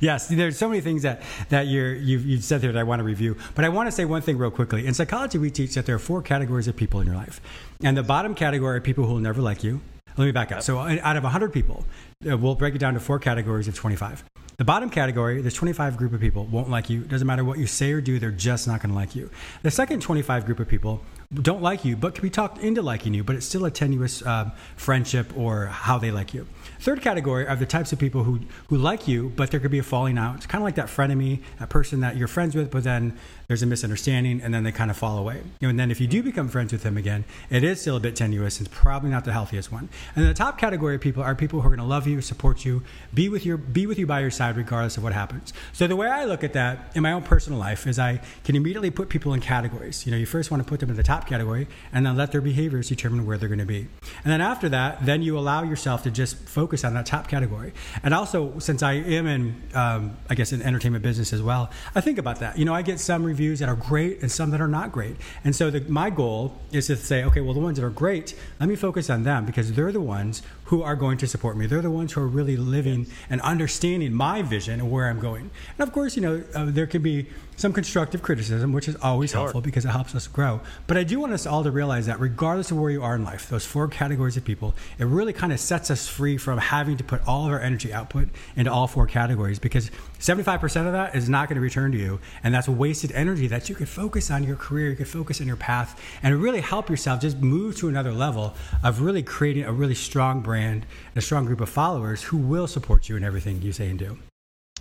Yes, 0.00 0.28
there's 0.28 0.58
so 0.58 0.68
many 0.68 0.80
things 0.80 1.02
that 1.02 1.22
that 1.48 1.66
you're, 1.66 1.94
you've 1.94 2.24
you've 2.24 2.44
said 2.44 2.60
there 2.60 2.72
that 2.72 2.78
I 2.78 2.84
want 2.84 3.00
to 3.00 3.04
review. 3.04 3.36
But 3.54 3.64
I 3.64 3.68
want 3.68 3.86
to 3.86 3.92
say 3.92 4.04
one 4.04 4.22
thing 4.22 4.38
real 4.38 4.50
quickly. 4.50 4.86
In 4.86 4.94
psychology, 4.94 5.38
we 5.38 5.50
teach 5.50 5.74
that 5.74 5.86
there 5.86 5.96
are 5.96 6.00
four 6.00 6.22
categories 6.22 6.68
of 6.68 6.76
people 6.76 7.00
in 7.00 7.06
your 7.06 7.16
life, 7.16 7.40
and 7.82 7.96
the 7.96 8.02
bottom 8.02 8.34
category 8.34 8.76
are 8.76 8.80
people 8.80 9.04
who 9.04 9.14
will 9.14 9.20
never 9.20 9.40
like 9.40 9.64
you. 9.64 9.80
Let 10.16 10.24
me 10.24 10.32
back 10.32 10.50
up. 10.50 10.62
So 10.62 10.78
out 10.78 11.16
of 11.16 11.24
100 11.24 11.52
people, 11.52 11.84
uh, 12.28 12.38
we'll 12.38 12.54
break 12.54 12.74
it 12.74 12.78
down 12.78 12.94
to 12.94 13.00
four 13.00 13.18
categories 13.18 13.68
of 13.68 13.74
25. 13.74 14.24
The 14.56 14.64
bottom 14.64 14.88
category, 14.88 15.42
there's 15.42 15.52
25 15.52 15.98
group 15.98 16.14
of 16.14 16.20
people 16.20 16.46
won't 16.46 16.70
like 16.70 16.88
you. 16.88 17.02
Doesn't 17.02 17.26
matter 17.26 17.44
what 17.44 17.58
you 17.58 17.66
say 17.66 17.92
or 17.92 18.00
do, 18.00 18.18
they're 18.18 18.30
just 18.30 18.66
not 18.66 18.80
going 18.80 18.88
to 18.88 18.96
like 18.96 19.14
you. 19.14 19.28
The 19.62 19.70
second 19.70 20.00
25 20.00 20.46
group 20.46 20.60
of 20.60 20.68
people 20.68 21.02
don't 21.34 21.60
like 21.60 21.84
you, 21.84 21.94
but 21.94 22.14
can 22.14 22.22
be 22.22 22.30
talked 22.30 22.58
into 22.58 22.80
liking 22.80 23.12
you, 23.12 23.22
but 23.22 23.36
it's 23.36 23.44
still 23.44 23.66
a 23.66 23.70
tenuous 23.70 24.24
um, 24.24 24.52
friendship 24.76 25.36
or 25.36 25.66
how 25.66 25.98
they 25.98 26.10
like 26.10 26.32
you. 26.32 26.46
Third 26.80 27.02
category 27.02 27.46
are 27.46 27.56
the 27.56 27.66
types 27.66 27.92
of 27.92 27.98
people 27.98 28.24
who, 28.24 28.40
who 28.68 28.76
like 28.76 29.08
you, 29.08 29.32
but 29.36 29.50
there 29.50 29.60
could 29.60 29.70
be 29.70 29.78
a 29.78 29.82
falling 29.82 30.18
out. 30.18 30.36
It's 30.36 30.46
kind 30.46 30.62
of 30.62 30.64
like 30.64 30.76
that 30.76 30.86
frenemy, 30.86 31.42
that 31.58 31.68
person 31.68 32.00
that 32.00 32.16
you're 32.16 32.28
friends 32.28 32.54
with, 32.54 32.70
but 32.70 32.84
then 32.84 33.18
there's 33.48 33.62
a 33.62 33.66
misunderstanding 33.66 34.40
and 34.42 34.52
then 34.52 34.64
they 34.64 34.72
kind 34.72 34.90
of 34.90 34.96
fall 34.96 35.18
away. 35.18 35.42
And 35.60 35.78
then 35.78 35.90
if 35.90 36.00
you 36.00 36.06
do 36.06 36.22
become 36.22 36.48
friends 36.48 36.72
with 36.72 36.82
them 36.82 36.96
again, 36.96 37.24
it 37.50 37.62
is 37.62 37.80
still 37.80 37.96
a 37.96 38.00
bit 38.00 38.16
tenuous. 38.16 38.60
It's 38.60 38.68
probably 38.72 39.10
not 39.10 39.24
the 39.24 39.32
healthiest 39.32 39.70
one. 39.70 39.88
And 40.14 40.26
the 40.26 40.34
top 40.34 40.58
category 40.58 40.96
of 40.96 41.00
people 41.00 41.22
are 41.22 41.34
people 41.34 41.60
who 41.60 41.66
are 41.66 41.70
going 41.70 41.80
to 41.80 41.86
love 41.86 42.06
you, 42.06 42.20
support 42.20 42.64
you, 42.64 42.82
be 43.14 43.28
with 43.28 43.46
your 43.46 43.56
be 43.56 43.86
with 43.86 43.98
you 43.98 44.06
by 44.06 44.20
your 44.20 44.30
side 44.30 44.56
regardless 44.56 44.96
of 44.96 45.02
what 45.02 45.12
happens. 45.12 45.52
So 45.72 45.86
the 45.86 45.96
way 45.96 46.08
I 46.08 46.24
look 46.24 46.42
at 46.44 46.52
that 46.54 46.90
in 46.94 47.02
my 47.02 47.12
own 47.12 47.22
personal 47.22 47.58
life 47.58 47.86
is 47.86 47.98
I 47.98 48.20
can 48.44 48.56
immediately 48.56 48.90
put 48.90 49.08
people 49.08 49.32
in 49.32 49.40
categories. 49.40 50.04
You 50.06 50.12
know, 50.12 50.18
you 50.18 50.26
first 50.26 50.50
want 50.50 50.62
to 50.62 50.68
put 50.68 50.80
them 50.80 50.90
in 50.90 50.96
the 50.96 51.02
top 51.02 51.26
category 51.26 51.68
and 51.92 52.04
then 52.04 52.16
let 52.16 52.32
their 52.32 52.40
behaviors 52.40 52.88
determine 52.88 53.26
where 53.26 53.38
they're 53.38 53.48
going 53.48 53.58
to 53.58 53.64
be. 53.64 53.86
And 54.24 54.32
then 54.32 54.40
after 54.40 54.68
that, 54.70 55.06
then 55.06 55.22
you 55.22 55.38
allow 55.38 55.62
yourself 55.62 56.02
to 56.02 56.10
just 56.10 56.36
focus 56.36 56.65
on 56.84 56.94
that 56.94 57.06
top 57.06 57.28
category. 57.28 57.72
And 58.02 58.14
also, 58.14 58.58
since 58.58 58.82
I 58.82 58.94
am 58.94 59.26
in, 59.26 59.62
um, 59.74 60.16
I 60.28 60.34
guess, 60.34 60.52
in 60.52 60.62
entertainment 60.62 61.02
business 61.02 61.32
as 61.32 61.42
well, 61.42 61.70
I 61.94 62.00
think 62.00 62.18
about 62.18 62.40
that. 62.40 62.58
You 62.58 62.64
know, 62.64 62.74
I 62.74 62.82
get 62.82 63.00
some 63.00 63.24
reviews 63.24 63.60
that 63.60 63.68
are 63.68 63.76
great 63.76 64.22
and 64.22 64.30
some 64.30 64.50
that 64.50 64.60
are 64.60 64.68
not 64.68 64.92
great. 64.92 65.16
And 65.44 65.54
so 65.54 65.70
the, 65.70 65.80
my 65.80 66.10
goal 66.10 66.56
is 66.72 66.86
to 66.88 66.96
say, 66.96 67.24
okay, 67.24 67.40
well, 67.40 67.54
the 67.54 67.60
ones 67.60 67.78
that 67.78 67.84
are 67.84 67.90
great, 67.90 68.34
let 68.60 68.68
me 68.68 68.76
focus 68.76 69.10
on 69.10 69.22
them 69.22 69.46
because 69.46 69.72
they're 69.72 69.92
the 69.92 70.00
ones 70.00 70.42
who 70.66 70.82
are 70.82 70.96
going 70.96 71.18
to 71.18 71.26
support 71.26 71.56
me. 71.56 71.66
They're 71.66 71.82
the 71.82 71.90
ones 71.90 72.12
who 72.12 72.20
are 72.20 72.26
really 72.26 72.56
living 72.56 73.06
and 73.30 73.40
understanding 73.42 74.12
my 74.12 74.42
vision 74.42 74.80
and 74.80 74.90
where 74.90 75.08
I'm 75.08 75.20
going. 75.20 75.50
And 75.78 75.88
of 75.88 75.92
course, 75.92 76.16
you 76.16 76.22
know, 76.22 76.42
uh, 76.54 76.66
there 76.66 76.86
can 76.86 77.02
be 77.02 77.26
some 77.56 77.72
constructive 77.72 78.22
criticism, 78.22 78.72
which 78.72 78.88
is 78.88 78.96
always 78.96 79.30
sure. 79.30 79.40
helpful 79.40 79.60
because 79.60 79.84
it 79.84 79.88
helps 79.88 80.14
us 80.14 80.26
grow. 80.26 80.60
But 80.86 80.96
I 80.96 81.04
do 81.04 81.20
want 81.20 81.32
us 81.32 81.46
all 81.46 81.64
to 81.64 81.70
realize 81.70 82.06
that 82.06 82.20
regardless 82.20 82.70
of 82.70 82.78
where 82.78 82.90
you 82.90 83.02
are 83.02 83.14
in 83.14 83.24
life, 83.24 83.48
those 83.48 83.64
four 83.64 83.88
categories 83.88 84.36
of 84.36 84.44
people, 84.44 84.74
it 84.98 85.04
really 85.04 85.32
kind 85.32 85.52
of 85.52 85.60
sets 85.60 85.90
us 85.90 86.06
free 86.06 86.36
from 86.36 86.55
having 86.58 86.96
to 86.96 87.04
put 87.04 87.26
all 87.26 87.46
of 87.46 87.52
our 87.52 87.60
energy 87.60 87.92
output 87.92 88.28
into 88.56 88.72
all 88.72 88.86
four 88.86 89.06
categories 89.06 89.58
because 89.58 89.90
75% 90.18 90.86
of 90.86 90.92
that 90.92 91.14
is 91.14 91.28
not 91.28 91.48
going 91.48 91.56
to 91.56 91.60
return 91.60 91.92
to 91.92 91.98
you. 91.98 92.20
And 92.42 92.54
that's 92.54 92.68
wasted 92.68 93.12
energy 93.12 93.46
that 93.48 93.68
you 93.68 93.74
could 93.74 93.88
focus 93.88 94.30
on 94.30 94.44
your 94.44 94.56
career, 94.56 94.90
you 94.90 94.96
could 94.96 95.08
focus 95.08 95.40
on 95.40 95.46
your 95.46 95.56
path, 95.56 96.00
and 96.22 96.34
really 96.36 96.60
help 96.60 96.88
yourself 96.90 97.20
just 97.20 97.38
move 97.38 97.76
to 97.76 97.88
another 97.88 98.12
level 98.12 98.54
of 98.82 99.00
really 99.00 99.22
creating 99.22 99.64
a 99.64 99.72
really 99.72 99.94
strong 99.94 100.40
brand 100.40 100.86
and 101.08 101.16
a 101.16 101.20
strong 101.22 101.44
group 101.44 101.60
of 101.60 101.68
followers 101.68 102.22
who 102.22 102.36
will 102.36 102.66
support 102.66 103.08
you 103.08 103.16
in 103.16 103.24
everything 103.24 103.62
you 103.62 103.72
say 103.72 103.88
and 103.88 103.98
do. 103.98 104.18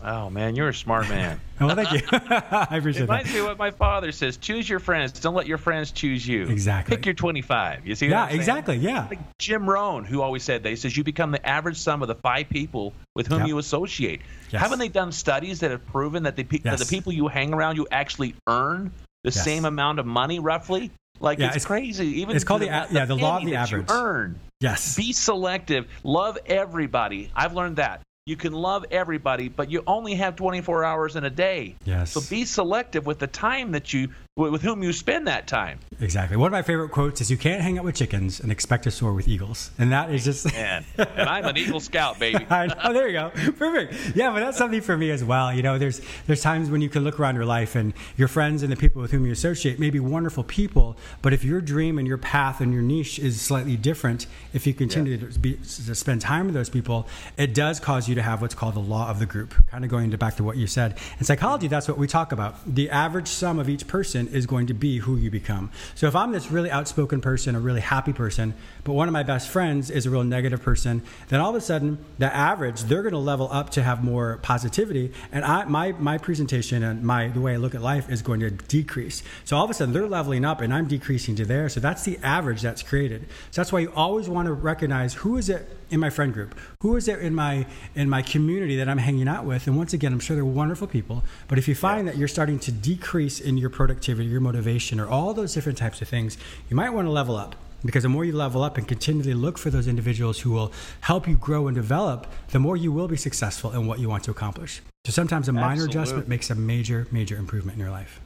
Oh 0.04 0.30
man, 0.30 0.56
you're 0.56 0.70
a 0.70 0.74
smart 0.74 1.08
man. 1.08 1.40
well, 1.60 1.76
thank 1.76 1.92
you. 1.94 2.02
I 2.12 2.78
appreciate 2.78 3.04
it. 3.04 3.10
Reminds 3.10 3.34
me 3.34 3.40
of 3.40 3.46
what 3.46 3.58
my 3.58 3.72
father 3.72 4.12
says: 4.12 4.38
choose 4.38 4.68
your 4.68 4.80
friends. 4.80 5.14
Don't 5.14 5.36
let 5.36 5.48
your 5.48 5.58
friends 5.58 5.92
choose 5.92 6.28
you. 6.28 6.44
Exactly. 6.44 6.98
Pick 6.98 7.06
your 7.06 7.16
25. 7.16 7.88
You 7.88 7.96
see? 7.96 8.08
Yeah, 8.08 8.28
exactly. 8.28 8.76
Yeah. 8.78 9.08
Like 9.10 9.20
Jim 9.40 9.70
Rohn, 9.70 10.04
who 10.04 10.22
always 10.22 10.44
said 10.44 10.64
that. 10.64 10.70
He 10.70 10.76
says 10.76 10.96
you 10.98 11.04
become 11.04 11.32
the 11.32 11.46
average 11.48 11.78
sum 11.78 12.02
of 12.02 12.08
the 12.08 12.16
five 12.16 12.50
people 12.50 12.94
with 13.16 13.28
whom 13.28 13.40
yep. 13.40 13.48
you 13.48 13.58
associate. 13.58 14.22
Yes. 14.52 14.62
Haven't 14.62 14.80
they 14.80 14.90
done 14.90 15.12
studies 15.12 15.62
that 15.62 15.72
have 15.72 15.86
proven 15.88 16.24
that 16.24 16.36
the, 16.36 16.46
yes. 16.52 16.64
that 16.64 16.80
the 16.80 16.94
people 16.94 17.14
you 17.14 17.28
hang 17.28 17.54
around 17.54 17.78
you 17.78 17.88
actually 17.90 18.36
earn 18.48 18.92
the 19.24 19.32
yes. 19.32 19.44
same 19.44 19.64
amount 19.64 20.00
of 20.00 20.06
money, 20.06 20.40
roughly? 20.40 20.92
Like 21.22 21.40
yeah, 21.40 21.48
it's, 21.48 21.58
it's, 21.58 21.66
crazy. 21.66 22.22
Even 22.22 22.36
it's 22.36 22.44
called 22.44 22.62
the, 22.62 22.66
the 22.66 22.88
yeah 22.92 23.06
the 23.06 23.16
law 23.16 23.38
of 23.38 23.46
the 23.46 23.56
average. 23.56 23.86
earn. 23.90 24.40
Yes. 24.60 24.98
Be 24.98 25.14
selective. 25.14 25.88
Love 26.04 26.38
everybody. 26.46 27.32
I've 27.34 27.54
learned 27.54 27.78
that. 27.78 28.02
You 28.28 28.36
can 28.36 28.54
love 28.54 28.88
everybody, 28.90 29.50
but 29.50 29.70
you 29.70 29.84
only 29.86 30.16
have 30.16 30.36
24 30.36 30.84
hours 30.84 31.16
in 31.16 31.26
a 31.26 31.30
day. 31.30 31.76
Yes. 31.86 32.14
So 32.14 32.22
be 32.28 32.44
selective 32.44 33.06
with 33.06 33.20
the 33.20 33.28
time 33.28 33.74
that 33.74 33.94
you 33.94 34.10
with 34.38 34.64
whom 34.64 34.84
you 34.84 34.92
spend 34.92 35.28
that 35.28 35.48
time. 35.48 35.80
Exactly. 36.02 36.36
One 36.36 36.48
of 36.48 36.52
my 36.52 36.62
favorite 36.62 36.90
quotes 36.90 37.22
is, 37.22 37.32
"You 37.32 37.38
can't 37.38 37.62
hang 37.62 37.80
out 37.80 37.86
with 37.86 37.96
chickens 37.96 38.42
and 38.42 38.52
expect 38.52 38.84
to 38.84 38.92
soar 38.92 39.14
with 39.14 39.30
eagles," 39.30 39.72
and 39.80 39.94
that 39.94 40.12
is 40.12 40.26
just. 40.26 40.52
Man, 40.52 40.84
and 40.98 41.30
I'm 41.30 41.46
an 41.46 41.56
Eagle 41.58 41.80
Scout, 41.80 42.20
baby. 42.20 42.46
Know. 42.56 42.68
Oh, 42.84 42.94
there 42.94 43.08
you 43.08 43.14
go. 43.14 43.32
Perfect. 43.58 44.16
Yeah, 44.16 44.32
but 44.32 44.40
that's 44.40 44.58
something 44.58 44.82
for 44.82 44.98
me 44.98 45.12
as 45.12 45.24
well. 45.24 45.54
You 45.54 45.62
know, 45.62 45.78
there's 45.78 46.02
there's 46.26 46.42
times 46.42 46.70
when 46.70 46.82
you 46.82 46.90
can 46.90 47.04
look 47.04 47.20
around 47.20 47.36
your 47.36 47.46
life 47.46 47.76
and 47.76 47.94
your 48.18 48.28
friends 48.28 48.64
and 48.64 48.72
the 48.72 48.76
people 48.76 49.02
with 49.02 49.12
whom 49.12 49.26
you 49.26 49.32
associate 49.32 49.80
may 49.80 49.90
be 49.90 50.00
wonderful 50.00 50.44
people, 50.44 50.96
but 51.22 51.34
if 51.34 51.44
your 51.44 51.62
dream 51.62 51.98
and 51.98 52.08
your 52.08 52.18
path 52.18 52.62
and 52.62 52.74
your 52.74 52.82
niche 52.82 53.20
is 53.20 53.40
slightly 53.40 53.78
different, 53.78 54.28
if 54.54 54.66
you 54.66 54.74
continue 54.74 55.14
yeah. 55.14 55.30
to, 55.30 55.40
be, 55.40 55.54
to 55.54 55.96
spend 55.96 56.22
time 56.22 56.46
with 56.46 56.56
those 56.56 56.70
people, 56.70 57.08
it 57.38 57.54
does 57.54 57.80
cause 57.80 58.08
you 58.10 58.16
to 58.16 58.22
have 58.22 58.42
what's 58.42 58.56
called 58.56 58.76
the 58.76 58.80
law 58.80 59.10
of 59.10 59.20
the 59.20 59.26
group. 59.26 59.54
Kind 59.68 59.84
of 59.84 59.92
going 59.92 60.12
to 60.12 60.18
back 60.18 60.36
to 60.36 60.44
what 60.44 60.58
you 60.58 60.68
said 60.68 60.98
in 61.20 61.26
psychology, 61.26 61.68
that's 61.68 61.88
what 61.88 61.98
we 61.98 62.08
talk 62.08 62.32
about. 62.32 62.56
The 62.66 62.90
average 62.90 63.28
sum 63.28 63.60
of 63.60 63.70
each 63.70 63.88
person 63.88 64.25
is 64.28 64.46
going 64.46 64.68
to 64.68 64.74
be 64.74 65.00
who 65.00 65.16
you 65.18 65.32
become. 65.32 65.72
So 65.96 66.08
if 66.08 66.16
I'm 66.16 66.32
this 66.32 66.52
really 66.52 66.72
outspoken 66.72 67.22
person, 67.22 67.56
a 67.56 67.60
really 67.60 67.82
happy 67.82 68.14
person, 68.14 68.54
but 68.84 68.94
one 68.94 69.08
of 69.08 69.14
my 69.14 69.24
best 69.24 69.50
friends 69.50 69.90
is 69.90 70.06
a 70.06 70.10
real 70.10 70.24
negative 70.24 70.62
person, 70.62 71.02
then 71.30 71.40
all 71.40 71.50
of 71.50 71.56
a 71.56 71.62
sudden 71.62 71.98
the 72.18 72.34
average 72.34 72.84
they're 72.84 73.04
going 73.04 73.14
to 73.14 73.20
level 73.20 73.50
up 73.52 73.70
to 73.72 73.84
have 73.84 74.04
more 74.04 74.40
positivity, 74.42 75.12
and 75.32 75.44
I, 75.46 75.66
my 75.66 75.92
my 75.94 76.18
presentation 76.18 76.84
and 76.84 77.04
my 77.04 77.28
the 77.30 77.42
way 77.42 77.54
I 77.54 77.58
look 77.58 77.76
at 77.76 77.82
life 77.82 78.10
is 78.10 78.22
going 78.22 78.40
to 78.42 78.50
decrease. 78.50 79.24
So 79.44 79.58
all 79.58 79.64
of 79.64 79.70
a 79.70 79.74
sudden 79.74 79.94
they're 79.94 80.08
leveling 80.08 80.46
up 80.46 80.62
and 80.62 80.74
I'm 80.74 80.88
decreasing 80.88 81.36
to 81.38 81.46
there. 81.46 81.70
So 81.70 81.80
that's 81.80 82.04
the 82.04 82.18
average 82.24 82.62
that's 82.62 82.84
created. 82.84 83.28
So 83.52 83.62
that's 83.62 83.72
why 83.72 83.80
you 83.80 83.92
always 83.96 84.30
want 84.30 84.48
to 84.48 84.54
recognize 84.54 85.14
who 85.14 85.38
is 85.38 85.50
it 85.50 85.70
in 85.92 86.00
my 86.00 86.10
friend 86.10 86.34
group? 86.34 86.58
Who 86.82 86.96
is 86.96 87.08
it 87.08 87.20
in 87.20 87.36
my 87.36 87.66
in 87.96 88.10
my 88.10 88.22
community 88.22 88.76
that 88.78 88.90
I'm 88.90 88.98
hanging 88.98 89.28
out 89.28 89.46
with? 89.46 89.68
And 89.68 89.78
once 89.78 89.94
again, 89.94 90.14
I'm 90.14 90.20
sure 90.20 90.36
they're 90.36 90.46
wonderful 90.46 90.88
people. 90.88 91.24
But 91.48 91.58
if 91.58 91.68
you 91.68 91.76
find 91.76 92.08
that 92.08 92.18
you're 92.18 92.28
starting 92.28 92.60
to 92.60 92.72
decrease 92.72 93.40
in 93.40 93.58
your 93.58 93.70
productivity, 93.70 94.06
your 94.24 94.42
motivation, 94.42 95.00
or 95.00 95.08
all 95.08 95.34
those 95.34 95.54
different 95.54 95.78
types 95.78 96.02
of 96.02 96.08
things, 96.08 96.38
you 96.70 96.76
might 96.76 96.92
want 96.92 97.08
to 97.08 97.12
level 97.12 97.36
up. 97.36 97.56
Because 97.84 98.02
the 98.02 98.10
more 98.10 98.26
you 98.26 98.34
level 98.34 98.64
up 98.64 98.78
and 98.78 98.88
continually 98.88 99.36
look 99.36 99.60
for 99.60 99.70
those 99.70 99.88
individuals 99.88 100.40
who 100.40 100.52
will 100.52 100.72
help 101.02 101.28
you 101.28 101.36
grow 101.36 101.68
and 101.68 101.76
develop, 101.76 102.26
the 102.50 102.58
more 102.58 102.76
you 102.76 102.92
will 102.92 103.08
be 103.08 103.18
successful 103.18 103.72
in 103.74 103.86
what 103.86 104.00
you 104.00 104.10
want 104.10 104.24
to 104.24 104.32
accomplish. 104.32 104.82
So 105.06 105.12
sometimes 105.12 105.48
a 105.50 105.54
minor 105.54 105.84
Absolutely. 105.84 106.00
adjustment 106.00 106.28
makes 106.28 106.50
a 106.50 106.56
major, 106.56 107.08
major 107.12 107.36
improvement 107.36 107.78
in 107.78 107.82
your 107.82 107.92
life. 107.92 108.22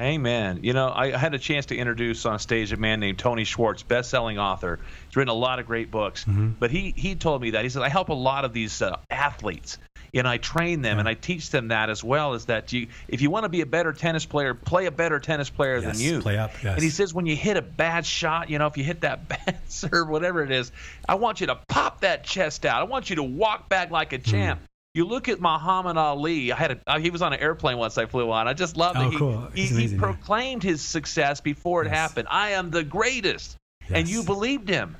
Amen. 0.00 0.60
You 0.62 0.72
know, 0.72 0.90
I 0.92 1.16
had 1.16 1.34
a 1.34 1.38
chance 1.38 1.66
to 1.66 1.76
introduce 1.76 2.26
on 2.26 2.40
stage 2.40 2.72
a 2.72 2.76
man 2.76 2.98
named 2.98 3.18
Tony 3.18 3.44
Schwartz, 3.44 3.84
best-selling 3.84 4.38
author. 4.38 4.80
He's 5.06 5.16
written 5.16 5.30
a 5.30 5.34
lot 5.34 5.60
of 5.60 5.66
great 5.66 5.90
books. 5.90 6.24
Mm-hmm. 6.24 6.52
But 6.58 6.72
he 6.72 6.92
he 6.96 7.14
told 7.14 7.42
me 7.42 7.50
that 7.50 7.62
he 7.62 7.68
said 7.68 7.82
I 7.82 7.88
help 7.88 8.08
a 8.08 8.14
lot 8.14 8.44
of 8.44 8.52
these 8.52 8.82
uh, 8.82 8.96
athletes, 9.08 9.78
and 10.14 10.28
I 10.28 10.38
train 10.38 10.82
them 10.82 10.96
yeah. 10.96 11.00
and 11.00 11.08
I 11.08 11.14
teach 11.14 11.50
them 11.50 11.68
that 11.68 11.90
as 11.90 12.04
well. 12.04 12.34
Is 12.34 12.46
that 12.46 12.72
you 12.72 12.88
if 13.08 13.20
you 13.20 13.30
want 13.30 13.44
to 13.44 13.48
be 13.48 13.60
a 13.60 13.66
better 13.66 13.92
tennis 13.92 14.24
player, 14.24 14.54
play 14.54 14.86
a 14.86 14.90
better 14.90 15.18
tennis 15.18 15.50
player 15.50 15.78
yes, 15.78 15.84
than 15.84 16.00
you. 16.00 16.20
Play 16.20 16.38
up. 16.38 16.52
Yes. 16.62 16.74
And 16.74 16.82
he 16.82 16.90
says 16.90 17.12
when 17.12 17.26
you 17.26 17.36
hit 17.36 17.56
a 17.56 17.62
bad 17.62 18.06
shot, 18.06 18.50
you 18.50 18.58
know, 18.58 18.66
if 18.66 18.76
you 18.76 18.84
hit 18.84 19.02
that 19.02 19.28
bad 19.28 19.58
serve, 19.68 20.08
whatever 20.08 20.42
it 20.42 20.50
is, 20.50 20.72
I 21.08 21.16
want 21.16 21.40
you 21.40 21.48
to 21.48 21.58
pop 21.68 22.00
that 22.02 22.24
chest 22.24 22.64
out. 22.64 22.80
I 22.80 22.84
want 22.84 23.10
you 23.10 23.16
to 23.16 23.22
walk 23.22 23.68
back 23.68 23.90
like 23.90 24.12
a 24.12 24.18
champ. 24.18 24.60
Mm. 24.60 24.66
You 24.94 25.06
look 25.06 25.28
at 25.28 25.40
Muhammad 25.40 25.96
Ali. 25.96 26.52
I 26.52 26.56
had 26.56 26.70
a, 26.70 26.78
uh, 26.86 26.98
he 27.00 27.10
was 27.10 27.20
on 27.20 27.32
an 27.32 27.40
airplane 27.40 27.78
once 27.78 27.98
I 27.98 28.06
flew 28.06 28.30
on. 28.30 28.46
I 28.46 28.54
just 28.54 28.76
loved 28.76 28.96
oh, 28.96 29.08
it. 29.08 29.10
He, 29.10 29.18
cool. 29.18 29.48
he, 29.52 29.66
he 29.66 29.96
proclaimed 29.96 30.62
his 30.62 30.82
success 30.82 31.40
before 31.40 31.82
it 31.82 31.86
yes. 31.86 31.96
happened. 31.96 32.28
I 32.30 32.50
am 32.50 32.70
the 32.70 32.84
greatest, 32.84 33.56
yes. 33.80 33.90
and 33.92 34.08
you 34.08 34.22
believed 34.22 34.68
him, 34.68 34.96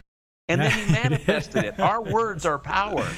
and 0.49 0.61
then 0.61 0.73
he 0.73 0.93
manifested 0.93 1.63
it. 1.63 1.79
Our 1.79 2.03
words 2.03 2.45
are 2.45 2.59
power. 2.59 3.09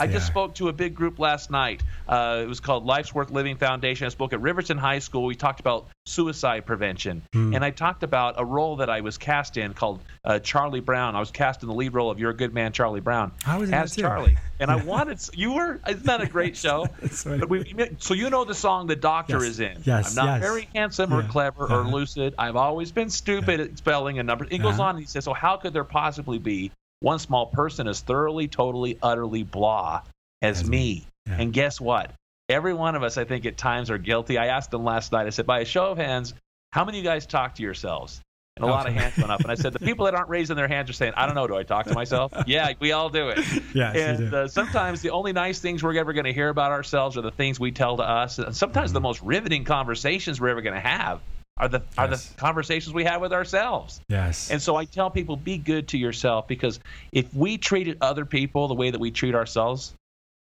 I 0.00 0.06
just 0.06 0.28
are. 0.28 0.32
spoke 0.32 0.54
to 0.56 0.68
a 0.68 0.72
big 0.72 0.94
group 0.94 1.18
last 1.18 1.50
night. 1.50 1.82
Uh, 2.08 2.40
it 2.42 2.48
was 2.48 2.60
called 2.60 2.84
Life's 2.84 3.14
Worth 3.14 3.30
Living 3.30 3.56
Foundation. 3.56 4.06
I 4.06 4.10
spoke 4.10 4.32
at 4.32 4.40
Riverton 4.40 4.78
High 4.78 4.98
School. 4.98 5.24
We 5.24 5.34
talked 5.34 5.60
about 5.60 5.88
suicide 6.06 6.66
prevention, 6.66 7.22
mm. 7.32 7.54
and 7.54 7.64
I 7.64 7.70
talked 7.70 8.02
about 8.02 8.34
a 8.38 8.44
role 8.44 8.76
that 8.76 8.90
I 8.90 9.00
was 9.00 9.18
cast 9.18 9.56
in 9.56 9.74
called 9.74 10.00
uh, 10.24 10.38
Charlie 10.38 10.80
Brown. 10.80 11.16
I 11.16 11.20
was 11.20 11.30
cast 11.30 11.62
in 11.62 11.68
the 11.68 11.74
lead 11.74 11.94
role 11.94 12.10
of 12.10 12.18
You're 12.18 12.30
a 12.30 12.36
Good 12.36 12.52
Man, 12.52 12.72
Charlie 12.72 13.00
Brown, 13.00 13.32
I 13.46 13.58
was 13.58 13.70
as 13.70 13.96
Charlie. 13.96 14.36
And 14.60 14.70
I 14.70 14.76
wanted 14.84 15.18
you 15.34 15.54
were. 15.54 15.80
Isn't 15.88 16.06
that 16.06 16.20
a 16.20 16.26
great 16.26 16.56
show? 16.56 16.86
but 17.24 17.48
we, 17.48 17.74
so 17.98 18.14
you 18.14 18.30
know 18.30 18.44
the 18.44 18.54
song 18.54 18.86
the 18.86 18.96
Doctor 18.96 19.38
yes. 19.38 19.42
is 19.42 19.60
in. 19.60 19.82
Yes. 19.84 20.10
I'm 20.10 20.26
not 20.26 20.34
yes. 20.34 20.42
very 20.42 20.68
handsome 20.74 21.10
yeah. 21.10 21.18
or 21.18 21.22
clever 21.22 21.64
uh-huh. 21.64 21.80
or 21.80 21.84
lucid. 21.84 22.34
I've 22.38 22.56
always 22.56 22.92
been 22.92 23.10
stupid 23.10 23.60
yeah. 23.60 23.66
at 23.66 23.78
spelling 23.78 24.18
and 24.18 24.26
numbers. 24.26 24.48
He 24.50 24.58
goes 24.58 24.74
uh-huh. 24.74 24.82
on 24.82 24.90
and 24.96 25.00
he 25.00 25.06
says, 25.06 25.24
"So 25.24 25.32
how 25.32 25.56
could 25.56 25.72
there 25.72 25.84
possibly 25.84 26.38
be 26.38 26.72
one 27.04 27.18
small 27.18 27.46
person 27.46 27.86
as 27.86 28.00
thoroughly, 28.00 28.48
totally, 28.48 28.98
utterly 29.02 29.42
blah 29.42 30.02
as 30.40 30.68
me. 30.68 31.06
Yeah. 31.26 31.36
And 31.38 31.52
guess 31.52 31.80
what? 31.80 32.10
Every 32.48 32.74
one 32.74 32.94
of 32.94 33.02
us, 33.02 33.18
I 33.18 33.24
think, 33.24 33.46
at 33.46 33.56
times 33.56 33.90
are 33.90 33.98
guilty. 33.98 34.38
I 34.38 34.46
asked 34.46 34.70
them 34.70 34.84
last 34.84 35.12
night, 35.12 35.26
I 35.26 35.30
said, 35.30 35.46
by 35.46 35.60
a 35.60 35.64
show 35.64 35.86
of 35.86 35.98
hands, 35.98 36.34
how 36.72 36.84
many 36.84 36.98
of 36.98 37.04
you 37.04 37.10
guys 37.10 37.26
talk 37.26 37.56
to 37.56 37.62
yourselves? 37.62 38.20
And 38.56 38.64
a 38.64 38.68
lot 38.68 38.86
of 38.86 38.94
hands 38.94 39.16
went 39.16 39.30
up. 39.32 39.40
And 39.40 39.50
I 39.50 39.54
said, 39.56 39.72
the 39.72 39.80
people 39.80 40.04
that 40.04 40.14
aren't 40.14 40.28
raising 40.28 40.56
their 40.56 40.68
hands 40.68 40.88
are 40.88 40.92
saying, 40.92 41.14
I 41.16 41.26
don't 41.26 41.34
know, 41.34 41.46
do 41.46 41.56
I 41.56 41.64
talk 41.64 41.86
to 41.86 41.94
myself? 41.94 42.32
yeah, 42.46 42.72
we 42.78 42.92
all 42.92 43.10
do 43.10 43.28
it. 43.30 43.38
Yes, 43.74 43.96
and 43.96 44.32
uh, 44.32 44.48
sometimes 44.48 45.02
the 45.02 45.10
only 45.10 45.32
nice 45.32 45.58
things 45.58 45.82
we're 45.82 45.96
ever 45.98 46.12
going 46.12 46.26
to 46.26 46.32
hear 46.32 46.48
about 46.48 46.70
ourselves 46.70 47.16
are 47.18 47.22
the 47.22 47.32
things 47.32 47.58
we 47.58 47.72
tell 47.72 47.96
to 47.96 48.04
us. 48.04 48.38
And 48.38 48.54
sometimes 48.54 48.90
mm-hmm. 48.90 48.94
the 48.94 49.00
most 49.00 49.22
riveting 49.22 49.64
conversations 49.64 50.40
we're 50.40 50.50
ever 50.50 50.62
going 50.62 50.74
to 50.74 50.80
have 50.80 51.20
are 51.56 51.68
the 51.68 51.80
yes. 51.80 51.98
are 51.98 52.08
the 52.08 52.22
conversations 52.36 52.92
we 52.92 53.04
have 53.04 53.20
with 53.20 53.32
ourselves. 53.32 54.00
Yes. 54.08 54.50
And 54.50 54.60
so 54.60 54.76
I 54.76 54.84
tell 54.86 55.10
people, 55.10 55.36
be 55.36 55.56
good 55.58 55.88
to 55.88 55.98
yourself 55.98 56.48
because 56.48 56.80
if 57.12 57.32
we 57.34 57.58
treated 57.58 57.98
other 58.00 58.24
people 58.24 58.68
the 58.68 58.74
way 58.74 58.90
that 58.90 58.98
we 59.00 59.10
treat 59.10 59.34
ourselves, 59.34 59.94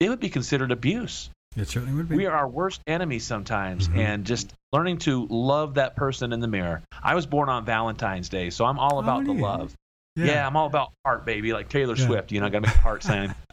it 0.01 0.09
would 0.09 0.21
be 0.21 0.31
considered 0.31 0.73
abuse. 0.73 1.31
It 1.57 1.69
certainly 1.69 1.95
would 1.95 2.09
be. 2.09 2.17
We 2.17 2.27
are 2.27 2.35
our 2.35 2.49
worst 2.49 2.81
enemies 2.87 3.25
sometimes, 3.25 3.89
Mhm. 3.89 3.99
and 3.99 4.25
just 4.25 4.53
learning 4.73 4.99
to 5.01 5.27
love 5.31 5.75
that 5.75 5.95
person 5.95 6.33
in 6.33 6.41
the 6.41 6.49
mirror. 6.49 6.83
I 7.01 7.15
was 7.15 7.27
born 7.27 7.49
on 7.49 7.65
Valentine's 7.65 8.29
Day, 8.29 8.51
so 8.51 8.65
I'm 8.65 8.79
all 8.79 8.99
about 8.99 9.25
the 9.25 9.35
neat. 9.35 9.43
love. 9.43 9.73
Yeah. 10.17 10.45
I'm 10.47 10.57
all 10.57 10.67
about 10.67 10.93
heart, 11.05 11.25
baby, 11.25 11.53
like 11.53 11.69
Taylor 11.69 11.95
Yeah. 11.97 12.07
Swift. 12.07 12.33
You 12.33 12.41
know, 12.41 12.47
I 12.47 12.49
got 12.49 12.63
to 12.63 12.69
make 12.69 12.77
a 12.77 12.81
heart 12.81 13.03
sign. 13.03 13.35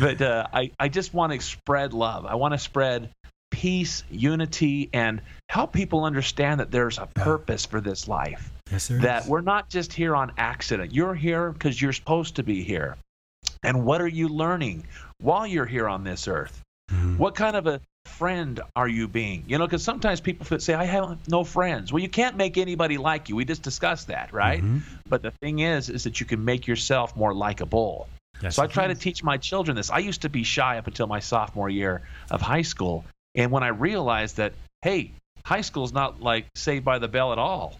But 0.00 0.22
uh, 0.22 0.46
I, 0.52 0.70
I 0.78 0.88
just 0.88 1.12
want 1.12 1.32
to 1.32 1.40
spread 1.40 1.92
love. 1.92 2.24
I 2.24 2.36
want 2.36 2.54
to 2.54 2.58
spread 2.58 3.10
peace, 3.60 4.04
unity, 4.10 4.90
and 4.92 5.22
help 5.48 5.72
people 5.72 6.04
understand 6.04 6.60
that 6.60 6.70
there's 6.70 6.98
a 6.98 7.06
purpose 7.06 7.64
for 7.64 7.80
this 7.80 8.06
life. 8.06 8.50
Yes, 8.70 8.88
That 8.88 9.22
is. 9.22 9.28
we're 9.28 9.40
not 9.40 9.70
just 9.70 9.94
here 9.94 10.14
on 10.14 10.30
accident. 10.36 10.92
You're 10.92 11.14
here 11.14 11.52
because 11.52 11.80
you're 11.80 11.94
supposed 11.94 12.36
to 12.36 12.42
be 12.42 12.62
here. 12.62 12.96
And 13.62 13.86
what 13.86 14.02
are 14.02 14.08
you 14.08 14.28
learning 14.28 14.86
while 15.22 15.46
you're 15.46 15.64
here 15.64 15.88
on 15.88 16.04
this 16.04 16.28
earth? 16.28 16.60
Mhm. 16.92 17.16
What 17.16 17.34
kind 17.34 17.56
of 17.56 17.66
a 17.66 17.80
friend 18.04 18.60
are 18.76 18.88
you 18.88 19.08
being? 19.08 19.42
You 19.46 19.56
know, 19.56 19.66
because 19.66 19.82
sometimes 19.82 20.20
people 20.20 20.58
say, 20.60 20.74
I 20.74 20.84
have 20.84 21.18
no 21.26 21.42
friends. 21.42 21.92
Well, 21.94 22.02
you 22.02 22.10
can't 22.10 22.36
make 22.36 22.58
anybody 22.58 22.98
like 22.98 23.30
you. 23.30 23.36
We 23.36 23.46
just 23.46 23.62
discussed 23.62 24.08
that, 24.08 24.34
right? 24.34 24.62
Mhm. 24.62 24.82
But 25.08 25.22
the 25.22 25.30
thing 25.30 25.60
is, 25.60 25.88
is 25.88 26.04
that 26.04 26.20
you 26.20 26.26
can 26.26 26.44
make 26.44 26.66
yourself 26.66 27.16
more 27.16 27.32
likable. 27.32 28.06
Yes, 28.42 28.56
So 28.56 28.62
I 28.62 28.66
try 28.66 28.86
to 28.86 28.94
teach 28.94 29.24
my 29.24 29.38
children 29.38 29.76
this. 29.76 29.88
I 29.90 30.00
used 30.00 30.20
to 30.22 30.28
be 30.28 30.42
shy 30.42 30.76
up 30.76 30.86
until 30.86 31.06
my 31.06 31.20
sophomore 31.20 31.70
year 31.70 32.02
of 32.30 32.42
high 32.42 32.62
school. 32.62 33.02
And 33.36 33.50
when 33.52 33.62
I 33.62 33.68
realized 33.68 34.38
that, 34.38 34.54
hey, 34.82 35.12
high 35.44 35.60
school's 35.60 35.92
not 35.92 36.20
like 36.20 36.46
Saved 36.54 36.84
by 36.84 36.98
the 36.98 37.08
Bell 37.08 37.32
at 37.32 37.38
all. 37.38 37.76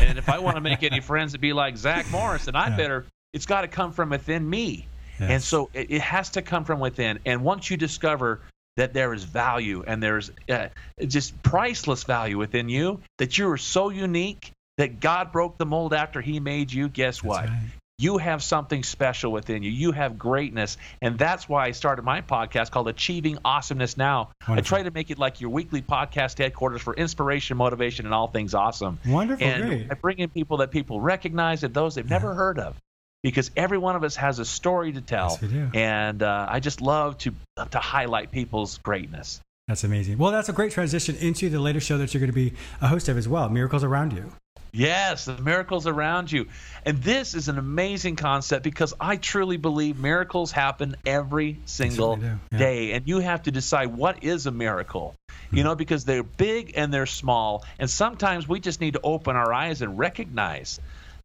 And 0.00 0.18
if 0.18 0.28
I 0.28 0.38
want 0.38 0.56
to 0.56 0.60
make 0.70 0.82
any 0.82 1.00
friends 1.00 1.32
to 1.32 1.38
be 1.38 1.52
like 1.52 1.76
Zach 1.76 2.10
Morris, 2.10 2.46
then 2.46 2.56
I 2.56 2.70
Yeah. 2.70 2.76
better, 2.76 3.06
it's 3.32 3.46
got 3.46 3.62
to 3.62 3.68
come 3.68 3.92
from 3.92 4.10
within 4.10 4.48
me. 4.48 4.86
And 5.18 5.42
so 5.42 5.68
it, 5.74 5.90
it 5.90 6.00
has 6.00 6.30
to 6.30 6.42
come 6.42 6.64
from 6.64 6.80
within. 6.80 7.18
And 7.26 7.42
once 7.44 7.70
you 7.70 7.76
discover 7.76 8.40
that 8.76 8.94
there 8.94 9.12
is 9.12 9.24
value 9.24 9.84
and 9.86 10.02
there's 10.02 10.30
uh, 10.48 10.68
just 11.06 11.40
priceless 11.42 12.04
value 12.04 12.38
within 12.38 12.70
you, 12.70 13.00
that 13.18 13.36
you 13.36 13.50
are 13.50 13.58
so 13.58 13.90
unique 13.90 14.52
that 14.78 14.98
God 15.00 15.30
broke 15.30 15.58
the 15.58 15.66
mold 15.66 15.92
after 15.92 16.22
He 16.22 16.40
made 16.40 16.72
you, 16.72 16.88
guess 16.88 17.16
That's 17.16 17.24
what? 17.24 17.44
right. 17.46 17.60
You 18.00 18.16
have 18.16 18.42
something 18.42 18.82
special 18.82 19.30
within 19.30 19.62
you. 19.62 19.70
You 19.70 19.92
have 19.92 20.18
greatness. 20.18 20.78
And 21.02 21.18
that's 21.18 21.46
why 21.46 21.66
I 21.66 21.72
started 21.72 22.02
my 22.02 22.22
podcast 22.22 22.70
called 22.70 22.88
Achieving 22.88 23.36
Awesomeness 23.44 23.98
Now. 23.98 24.30
I 24.48 24.62
try 24.62 24.82
to 24.82 24.90
make 24.90 25.10
it 25.10 25.18
like 25.18 25.42
your 25.42 25.50
weekly 25.50 25.82
podcast 25.82 26.38
headquarters 26.38 26.80
for 26.80 26.94
inspiration, 26.94 27.58
motivation, 27.58 28.06
and 28.06 28.14
all 28.14 28.26
things 28.26 28.54
awesome. 28.54 28.98
Wonderful, 29.06 29.46
and 29.46 29.66
great. 29.66 29.86
I 29.90 29.94
bring 29.94 30.18
in 30.18 30.30
people 30.30 30.56
that 30.58 30.70
people 30.70 30.98
recognize 30.98 31.62
and 31.62 31.74
those 31.74 31.94
they've 31.94 32.08
never 32.08 32.32
heard 32.32 32.58
of. 32.58 32.74
Because 33.22 33.50
every 33.54 33.76
one 33.76 33.96
of 33.96 34.02
us 34.02 34.16
has 34.16 34.38
a 34.38 34.46
story 34.46 34.92
to 34.92 35.02
tell. 35.02 35.32
Yes, 35.32 35.42
we 35.42 35.48
do. 35.48 35.70
And 35.74 36.22
uh, 36.22 36.46
I 36.48 36.60
just 36.60 36.80
love 36.80 37.18
to 37.18 37.34
to 37.72 37.78
highlight 37.78 38.30
people's 38.30 38.78
greatness. 38.78 39.42
That's 39.68 39.84
amazing. 39.84 40.16
Well, 40.16 40.32
that's 40.32 40.48
a 40.48 40.54
great 40.54 40.72
transition 40.72 41.16
into 41.16 41.50
the 41.50 41.60
later 41.60 41.80
show 41.80 41.98
that 41.98 42.14
you're 42.14 42.20
going 42.20 42.32
to 42.32 42.34
be 42.34 42.54
a 42.80 42.88
host 42.88 43.10
of 43.10 43.18
as 43.18 43.28
well, 43.28 43.50
Miracles 43.50 43.84
Around 43.84 44.14
You. 44.14 44.32
Yes, 44.72 45.24
the 45.24 45.38
miracles 45.38 45.86
around 45.86 46.30
you. 46.30 46.46
And 46.84 47.02
this 47.02 47.34
is 47.34 47.48
an 47.48 47.58
amazing 47.58 48.16
concept 48.16 48.62
because 48.62 48.94
I 49.00 49.16
truly 49.16 49.56
believe 49.56 49.98
miracles 49.98 50.52
happen 50.52 50.96
every 51.04 51.58
single 51.64 52.18
yeah. 52.18 52.36
day. 52.56 52.92
And 52.92 53.06
you 53.08 53.18
have 53.18 53.44
to 53.44 53.50
decide 53.50 53.94
what 53.96 54.22
is 54.22 54.46
a 54.46 54.50
miracle. 54.50 55.14
Hmm. 55.50 55.56
You 55.56 55.64
know, 55.64 55.74
because 55.74 56.04
they're 56.04 56.22
big 56.22 56.74
and 56.76 56.92
they're 56.92 57.06
small. 57.06 57.64
And 57.78 57.90
sometimes 57.90 58.48
we 58.48 58.60
just 58.60 58.80
need 58.80 58.94
to 58.94 59.00
open 59.02 59.36
our 59.36 59.52
eyes 59.52 59.82
and 59.82 59.98
recognize, 59.98 60.80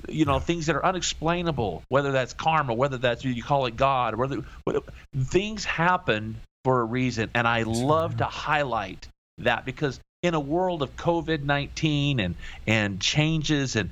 you 0.10 0.26
know, 0.26 0.40
things 0.40 0.66
that 0.66 0.76
are 0.76 0.86
unexplainable, 0.86 1.84
whether 1.90 2.12
that's 2.12 2.34
karma, 2.34 2.74
whether 2.74 2.98
that's 2.98 3.24
you 3.24 3.44
call 3.44 3.66
it 3.68 3.76
God, 3.76 4.16
or 4.16 4.18
whether 4.18 4.38
what, 4.64 4.84
things 5.16 5.64
happen 5.66 6.38
for 6.64 6.82
a 6.82 6.84
reason. 6.84 7.30
And 7.36 7.48
I 7.48 7.64
love 7.64 8.12
right. 8.12 8.18
to 8.20 8.26
highlight 8.26 9.08
that 9.40 9.66
because 9.66 10.00
in 10.26 10.34
a 10.34 10.40
world 10.40 10.82
of 10.82 10.96
COVID 10.96 11.44
19 11.44 12.20
and, 12.20 12.36
and 12.68 13.00
changes 13.00 13.76
and 13.76 13.90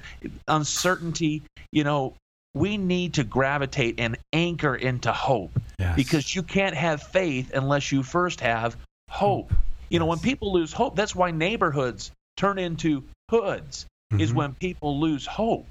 uncertainty, 0.48 1.42
you 1.72 1.84
know, 1.84 2.14
we 2.54 2.78
need 2.78 3.16
to 3.16 3.24
gravitate 3.24 3.96
and 4.00 4.18
anchor 4.32 4.76
into 4.76 5.12
hope 5.12 5.52
Yes. 5.80 5.96
because 5.96 6.36
you 6.36 6.44
can't 6.44 6.76
have 6.76 7.02
faith 7.02 7.52
unless 7.54 7.92
you 7.92 8.04
first 8.04 8.42
have 8.42 8.78
hope. 9.10 9.52
You 9.90 10.00
know, 10.00 10.06
when 10.06 10.20
people 10.20 10.54
lose 10.54 10.72
hope, 10.72 10.96
that's 10.96 11.16
why 11.16 11.32
neighborhoods 11.32 12.12
turn 12.38 12.60
into 12.60 13.04
hoods, 13.30 13.86
is 14.20 14.32
Mhm. 14.32 14.36
when 14.36 14.54
people 14.56 15.00
lose 15.00 15.26
hope. 15.26 15.68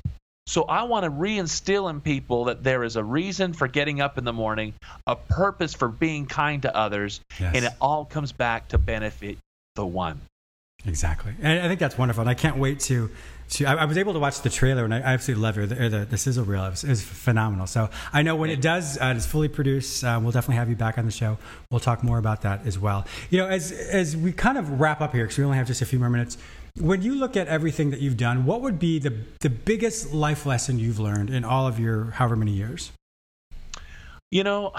So 0.48 0.64
I 0.64 0.82
want 0.82 1.04
to 1.04 1.10
reinstill 1.10 1.88
in 1.88 2.00
people 2.00 2.44
that 2.46 2.64
there 2.64 2.82
is 2.82 2.96
a 2.96 3.04
reason 3.04 3.52
for 3.52 3.68
getting 3.68 4.00
up 4.00 4.18
in 4.18 4.24
the 4.24 4.32
morning, 4.32 4.74
a 5.06 5.14
purpose 5.14 5.72
for 5.72 5.86
being 5.88 6.26
kind 6.26 6.62
to 6.62 6.76
others, 6.76 7.20
Yes. 7.38 7.54
and 7.54 7.64
it 7.64 7.72
all 7.80 8.04
comes 8.04 8.32
back 8.32 8.68
to 8.68 8.78
benefit 8.78 9.38
the 9.76 9.86
one. 9.86 10.20
Exactly, 10.84 11.32
and 11.40 11.60
I 11.60 11.68
think 11.68 11.78
that's 11.78 11.96
wonderful. 11.96 12.22
And 12.22 12.30
I 12.30 12.34
can't 12.34 12.56
wait 12.56 12.80
to. 12.80 13.08
to 13.50 13.66
I, 13.66 13.74
I 13.74 13.84
was 13.84 13.96
able 13.96 14.14
to 14.14 14.18
watch 14.18 14.40
the 14.40 14.50
trailer, 14.50 14.84
and 14.84 14.92
I, 14.92 14.98
I 14.98 15.12
absolutely 15.12 15.42
love 15.42 15.58
it. 15.58 15.68
The, 15.68 15.88
the, 15.88 16.04
the 16.06 16.18
sizzle 16.18 16.44
reel 16.44 16.64
it 16.64 16.70
was, 16.70 16.82
it 16.82 16.88
was 16.88 17.02
phenomenal. 17.02 17.68
So 17.68 17.88
I 18.12 18.22
know 18.22 18.34
when 18.34 18.50
it 18.50 18.60
does, 18.60 18.98
uh, 18.98 19.14
it's 19.16 19.24
fully 19.24 19.46
produced. 19.46 20.02
Uh, 20.02 20.18
we'll 20.20 20.32
definitely 20.32 20.56
have 20.56 20.68
you 20.68 20.74
back 20.74 20.98
on 20.98 21.04
the 21.04 21.12
show. 21.12 21.38
We'll 21.70 21.78
talk 21.78 22.02
more 22.02 22.18
about 22.18 22.42
that 22.42 22.66
as 22.66 22.80
well. 22.80 23.06
You 23.30 23.38
know, 23.38 23.46
as 23.46 23.70
as 23.70 24.16
we 24.16 24.32
kind 24.32 24.58
of 24.58 24.80
wrap 24.80 25.00
up 25.00 25.12
here, 25.12 25.24
because 25.24 25.38
we 25.38 25.44
only 25.44 25.56
have 25.56 25.68
just 25.68 25.82
a 25.82 25.86
few 25.86 26.00
more 26.00 26.10
minutes. 26.10 26.36
When 26.80 27.02
you 27.02 27.14
look 27.14 27.36
at 27.36 27.46
everything 27.46 27.90
that 27.90 28.00
you've 28.00 28.16
done, 28.16 28.44
what 28.44 28.62
would 28.62 28.80
be 28.80 28.98
the 28.98 29.14
the 29.40 29.50
biggest 29.50 30.12
life 30.12 30.46
lesson 30.46 30.80
you've 30.80 30.98
learned 30.98 31.30
in 31.30 31.44
all 31.44 31.68
of 31.68 31.78
your 31.78 32.06
however 32.12 32.34
many 32.34 32.52
years? 32.52 32.90
You 34.32 34.42
know, 34.42 34.72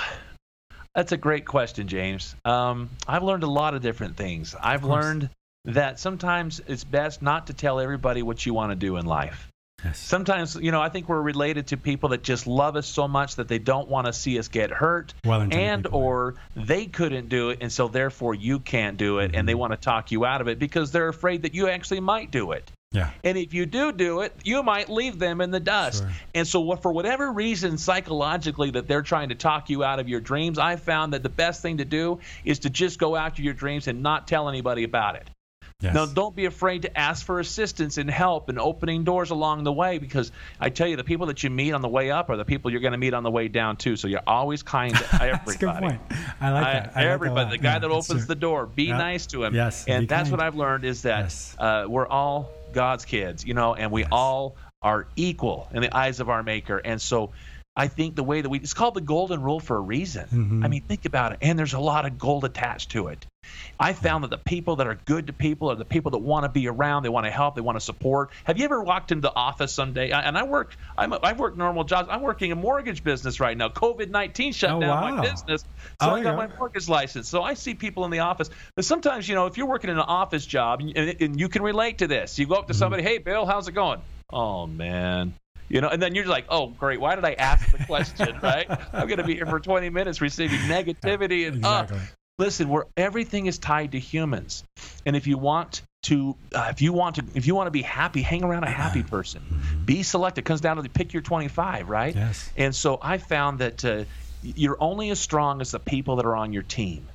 that's 0.96 1.12
a 1.13 1.18
great 1.18 1.46
question, 1.46 1.88
James. 1.88 2.36
Um, 2.44 2.89
I've 3.08 3.24
learned 3.24 3.44
a 3.44 3.50
lot 3.50 3.74
of 3.74 3.82
different 3.82 4.18
things. 4.18 4.54
I've 4.60 4.84
learned 4.84 5.30
that 5.65 5.99
sometimes 5.99 6.62
it's 6.67 6.84
best 6.84 7.21
not 7.21 7.47
to 7.47 7.54
tell 7.54 7.80
everybody 7.80 8.21
what 8.21 8.45
you 8.45 8.54
want 8.54 8.71
to 8.71 8.76
do 8.76 8.97
in 8.97 9.06
life. 9.06 9.49
Yes. 9.84 9.99
Sometimes, 9.99 10.56
you 10.56 10.71
know, 10.71 10.82
I 10.82 10.88
think 10.88 11.10
we're 11.10 11.21
related 11.21 11.67
to 11.67 11.78
people 11.78 12.10
that 12.10 12.23
just 12.23 12.47
love 12.47 12.78
us 12.78 12.88
so 12.88 13.06
much 13.08 13.36
that 13.36 13.49
they 13.49 13.60
don't 13.60 13.89
want 13.89 14.08
to 14.08 14.13
see 14.13 14.39
us 14.39 14.47
get 14.47 14.71
hurt, 14.71 15.13
and 15.26 15.84
people. 15.84 15.99
or 15.99 16.36
they 16.56 16.86
couldn't 16.86 17.28
do 17.28 17.49
it, 17.49 17.58
and 17.60 17.69
so 17.69 17.89
therefore 17.89 18.34
you 18.34 18.60
can't 18.60 18.97
do 18.97 19.19
it, 19.19 19.28
Mm-hmm. 19.28 19.39
and 19.39 19.49
they 19.49 19.56
want 19.56 19.73
to 19.73 19.78
talk 19.78 20.12
you 20.12 20.23
out 20.26 20.39
of 20.39 20.47
it 20.47 20.58
because 20.58 20.91
they're 20.91 21.10
afraid 21.10 21.41
that 21.41 21.54
you 21.54 21.67
actually 21.67 21.99
might 21.99 22.32
do 22.32 22.54
it. 22.54 22.71
Yeah. 22.93 23.10
And 23.23 23.38
if 23.38 23.54
you 23.54 23.65
do 23.65 23.91
do 23.91 24.21
it, 24.21 24.34
you 24.43 24.63
might 24.63 24.88
leave 24.88 25.17
them 25.19 25.41
in 25.41 25.49
the 25.52 25.60
dust. 25.60 26.04
Sure. 26.04 26.12
And 26.36 26.47
so, 26.47 26.76
for 26.76 26.93
whatever 26.93 27.32
reason, 27.32 27.78
psychologically, 27.78 28.71
that 28.71 28.88
they're 28.88 29.02
trying 29.02 29.30
to 29.30 29.36
talk 29.36 29.69
you 29.69 29.84
out 29.84 29.99
of 29.99 30.08
your 30.08 30.21
dreams, 30.21 30.60
I 30.60 30.76
found 30.76 31.13
that 31.13 31.23
the 31.23 31.30
best 31.30 31.62
thing 31.62 31.78
to 31.80 31.86
do 31.86 32.19
is 32.45 32.60
to 32.60 32.69
just 32.69 32.99
go 32.99 33.15
after 33.15 33.41
your 33.41 33.54
dreams 33.54 33.88
and 33.88 34.04
not 34.04 34.28
tell 34.28 34.47
anybody 34.47 34.84
about 34.84 35.15
it. 35.15 35.28
Yes. 35.84 35.93
Now, 35.93 36.06
don't 36.06 36.36
be 36.36 36.46
afraid 36.46 36.84
to 36.84 36.98
ask 36.98 37.26
for 37.26 37.39
assistance 37.39 37.98
and 37.98 38.10
help 38.10 38.48
and 38.50 38.58
opening 38.58 39.04
doors 39.04 39.32
along 39.32 39.65
the 39.65 39.72
way 39.74 39.98
because 39.98 40.32
I 40.60 40.69
tell 40.69 40.88
you, 40.88 40.96
the 40.96 41.04
people 41.04 41.28
that 41.28 41.43
you 41.43 41.50
meet 41.50 41.74
on 41.74 41.82
the 41.82 41.89
way 41.89 42.10
up 42.10 42.30
are 42.30 42.38
the 42.38 42.46
people 42.46 42.72
you're 42.72 42.80
going 42.82 42.93
to 42.93 42.98
meet 42.98 43.13
on 43.13 43.24
the 43.24 43.32
way 43.32 43.50
down, 43.50 43.76
too. 43.78 43.96
So, 43.98 44.08
you're 44.08 44.22
always 44.26 44.63
kind 44.63 44.96
to 44.96 45.04
everybody. 45.15 45.32
That's 45.46 45.56
a 45.56 45.58
good 45.60 45.76
point. 45.80 46.02
I 46.39 46.52
like 46.52 46.65
I- 46.67 46.74
that. 46.74 46.76
I 46.76 46.80
like 46.86 46.93
that 46.93 47.06
everybody, 47.08 47.50
the 47.52 47.58
guy 47.58 47.74
Yeah, 47.74 47.80
that 47.80 47.91
opens 47.91 48.28
the 48.28 48.36
door, 48.36 48.65
be 48.65 48.89
nice 48.91 49.28
to 49.28 49.43
him. 49.43 49.54
Yes, 49.54 49.86
and 49.88 50.08
that's 50.08 50.30
what. 50.30 50.39
I've 50.39 50.56
learned 50.56 50.86
is 50.86 51.02
that 51.04 51.24
Yes. 51.24 51.56
uh, 51.60 51.86
we're 51.88 52.08
all 52.08 52.50
God's 52.74 53.06
kids, 53.06 53.46
you 53.46 53.54
know, 53.54 53.76
and 53.76 53.91
we 53.91 54.02
Yes. 54.02 54.10
all 54.12 54.56
are 54.82 55.08
equal 55.15 55.69
in 55.74 55.82
the 55.82 55.96
eyes 55.96 56.19
of 56.19 56.30
our 56.30 56.43
Maker. 56.43 56.78
And 56.78 57.02
so, 57.02 57.32
I 57.76 57.88
think 57.88 58.16
the 58.16 58.24
way 58.24 58.40
that 58.42 58.50
we 58.50 58.60
it's 58.60 58.74
called 58.76 58.94
the 58.94 59.02
golden 59.02 59.42
rule 59.42 59.60
for 59.60 59.76
a 59.78 59.82
reason. 59.82 60.28
Mhm. 60.32 60.64
I 60.64 60.68
mean, 60.68 60.84
think 60.84 61.06
about 61.06 61.32
it, 61.32 61.40
and 61.42 61.58
there's 61.58 61.74
a 61.74 61.80
lot 61.80 62.06
of 62.06 62.20
gold 62.20 62.46
attached 62.46 62.92
to 62.92 63.08
it. 63.08 63.26
I 63.80 63.94
found 63.94 64.24
that 64.24 64.30
the 64.30 64.38
people 64.38 64.78
that 64.78 64.88
are 64.88 64.96
good 65.06 65.28
to 65.28 65.34
people 65.34 65.70
are 65.72 65.76
the 65.76 65.84
people 65.84 66.12
that 66.12 66.20
want 66.20 66.44
to 66.46 66.50
be 66.50 66.68
around, 66.70 67.04
they 67.04 67.10
want 67.10 67.26
to 67.26 67.32
help, 67.32 67.56
they 67.56 67.62
want 67.62 67.76
to 67.78 67.84
support. 67.84 68.30
Have 68.46 68.58
you 68.60 68.66
ever 68.66 68.82
walked 68.82 69.12
into 69.12 69.24
the 69.24 69.36
office 69.36 69.74
someday? 69.74 70.12
I, 70.12 70.22
and 70.22 70.38
I 70.38 70.44
work, 70.44 70.76
I'm, 70.98 71.12
I 71.14 71.34
work 71.34 71.58
normal 71.58 71.84
jobs. 71.84 72.08
I'm 72.12 72.22
working 72.22 72.52
a 72.52 72.56
mortgage 72.56 73.04
business 73.04 73.40
right 73.40 73.58
now. 73.58 73.70
COVID 73.70 74.10
19 74.10 74.54
shut 74.54 74.70
Oh, 74.70 74.80
down 74.80 74.90
wow. 74.90 75.16
my 75.16 75.22
business, 75.22 75.64
so 76.02 76.10
Oh, 76.10 76.16
I 76.16 76.22
got 76.24 76.30
yeah. 76.38 76.48
my 76.48 76.56
mortgage 76.58 76.88
license. 76.88 77.28
So 77.28 77.42
I 77.42 77.56
see 77.56 77.74
people 77.74 78.06
in 78.06 78.12
the 78.12 78.20
office. 78.20 78.50
But 78.76 78.86
sometimes, 78.86 79.28
you 79.28 79.34
know, 79.36 79.48
if 79.48 79.58
you're 79.58 79.68
working 79.68 79.90
in 79.90 79.98
an 79.98 80.06
office 80.08 80.46
job, 80.46 80.80
and, 80.82 80.96
and 81.20 81.40
you 81.40 81.50
can 81.50 81.64
relate 81.64 81.98
to 81.98 82.08
this, 82.08 82.38
you 82.40 82.46
go 82.46 82.56
up 82.56 82.68
to 82.68 82.74
somebody, 82.76 83.02
hey, 83.04 83.18
Bill, 83.18 83.46
how's 83.48 83.68
it 83.68 83.74
going? 83.74 84.00
Oh 84.32 84.68
man. 84.68 85.34
You 85.69 85.82
know, 85.82 85.89
and 85.89 86.02
then 86.02 86.13
you're 86.13 86.23
just 86.23 86.32
like, 86.32 86.45
oh, 86.49 86.67
great. 86.67 86.99
Why 86.99 87.15
did 87.15 87.26
I 87.26 87.34
ask 87.34 87.71
the 87.71 87.84
question, 87.86 88.38
right? 88.41 88.67
I'm 88.93 89.08
going 89.08 89.17
to 89.17 89.23
be 89.23 89.36
here 89.36 89.45
for 89.45 89.60
20 89.60 89.89
minutes 89.89 90.21
receiving 90.21 90.60
negativity 90.60 91.47
and 91.47 91.65
uh, 91.65 91.88
listen 92.38 92.69
where 92.69 92.86
everything 92.97 93.45
is 93.45 93.58
tied 93.58 93.93
to 93.93 93.99
humans. 93.99 94.63
And 95.06 95.15
if 95.15 95.28
you 95.28 95.38
want 95.38 95.82
to 96.04 96.36
uh, 96.54 96.67
if 96.69 96.82
you 96.82 96.91
want 96.91 97.15
to 97.15 97.26
if 97.34 97.47
you 97.47 97.56
want 97.56 97.67
to 97.67 97.71
be 97.71 97.82
happy 97.82 98.21
hang 98.21 98.43
around 98.43 98.63
a 98.65 98.69
happy 98.69 99.04
person. 99.04 99.41
Be 99.86 100.04
selective. 100.04 100.43
It 100.43 100.45
comes 100.45 100.62
down 100.62 100.76
to 100.76 100.82
the 100.82 100.89
pick 100.89 101.13
your 101.13 101.21
25 101.21 101.89
right? 101.89 102.13
Yes. 102.13 102.52
and 102.58 102.76
so 102.76 102.99
i 103.02 103.17
found 103.17 103.60
that 103.60 103.86
uh, 103.86 104.04
you're 104.43 104.78
only 104.82 105.10
as 105.10 105.19
strong 105.19 105.62
as 105.62 105.71
the 105.71 105.80
people 105.80 106.17
that 106.17 106.26
are 106.26 106.36
on 106.36 106.52
your 106.52 106.63
team 106.63 107.08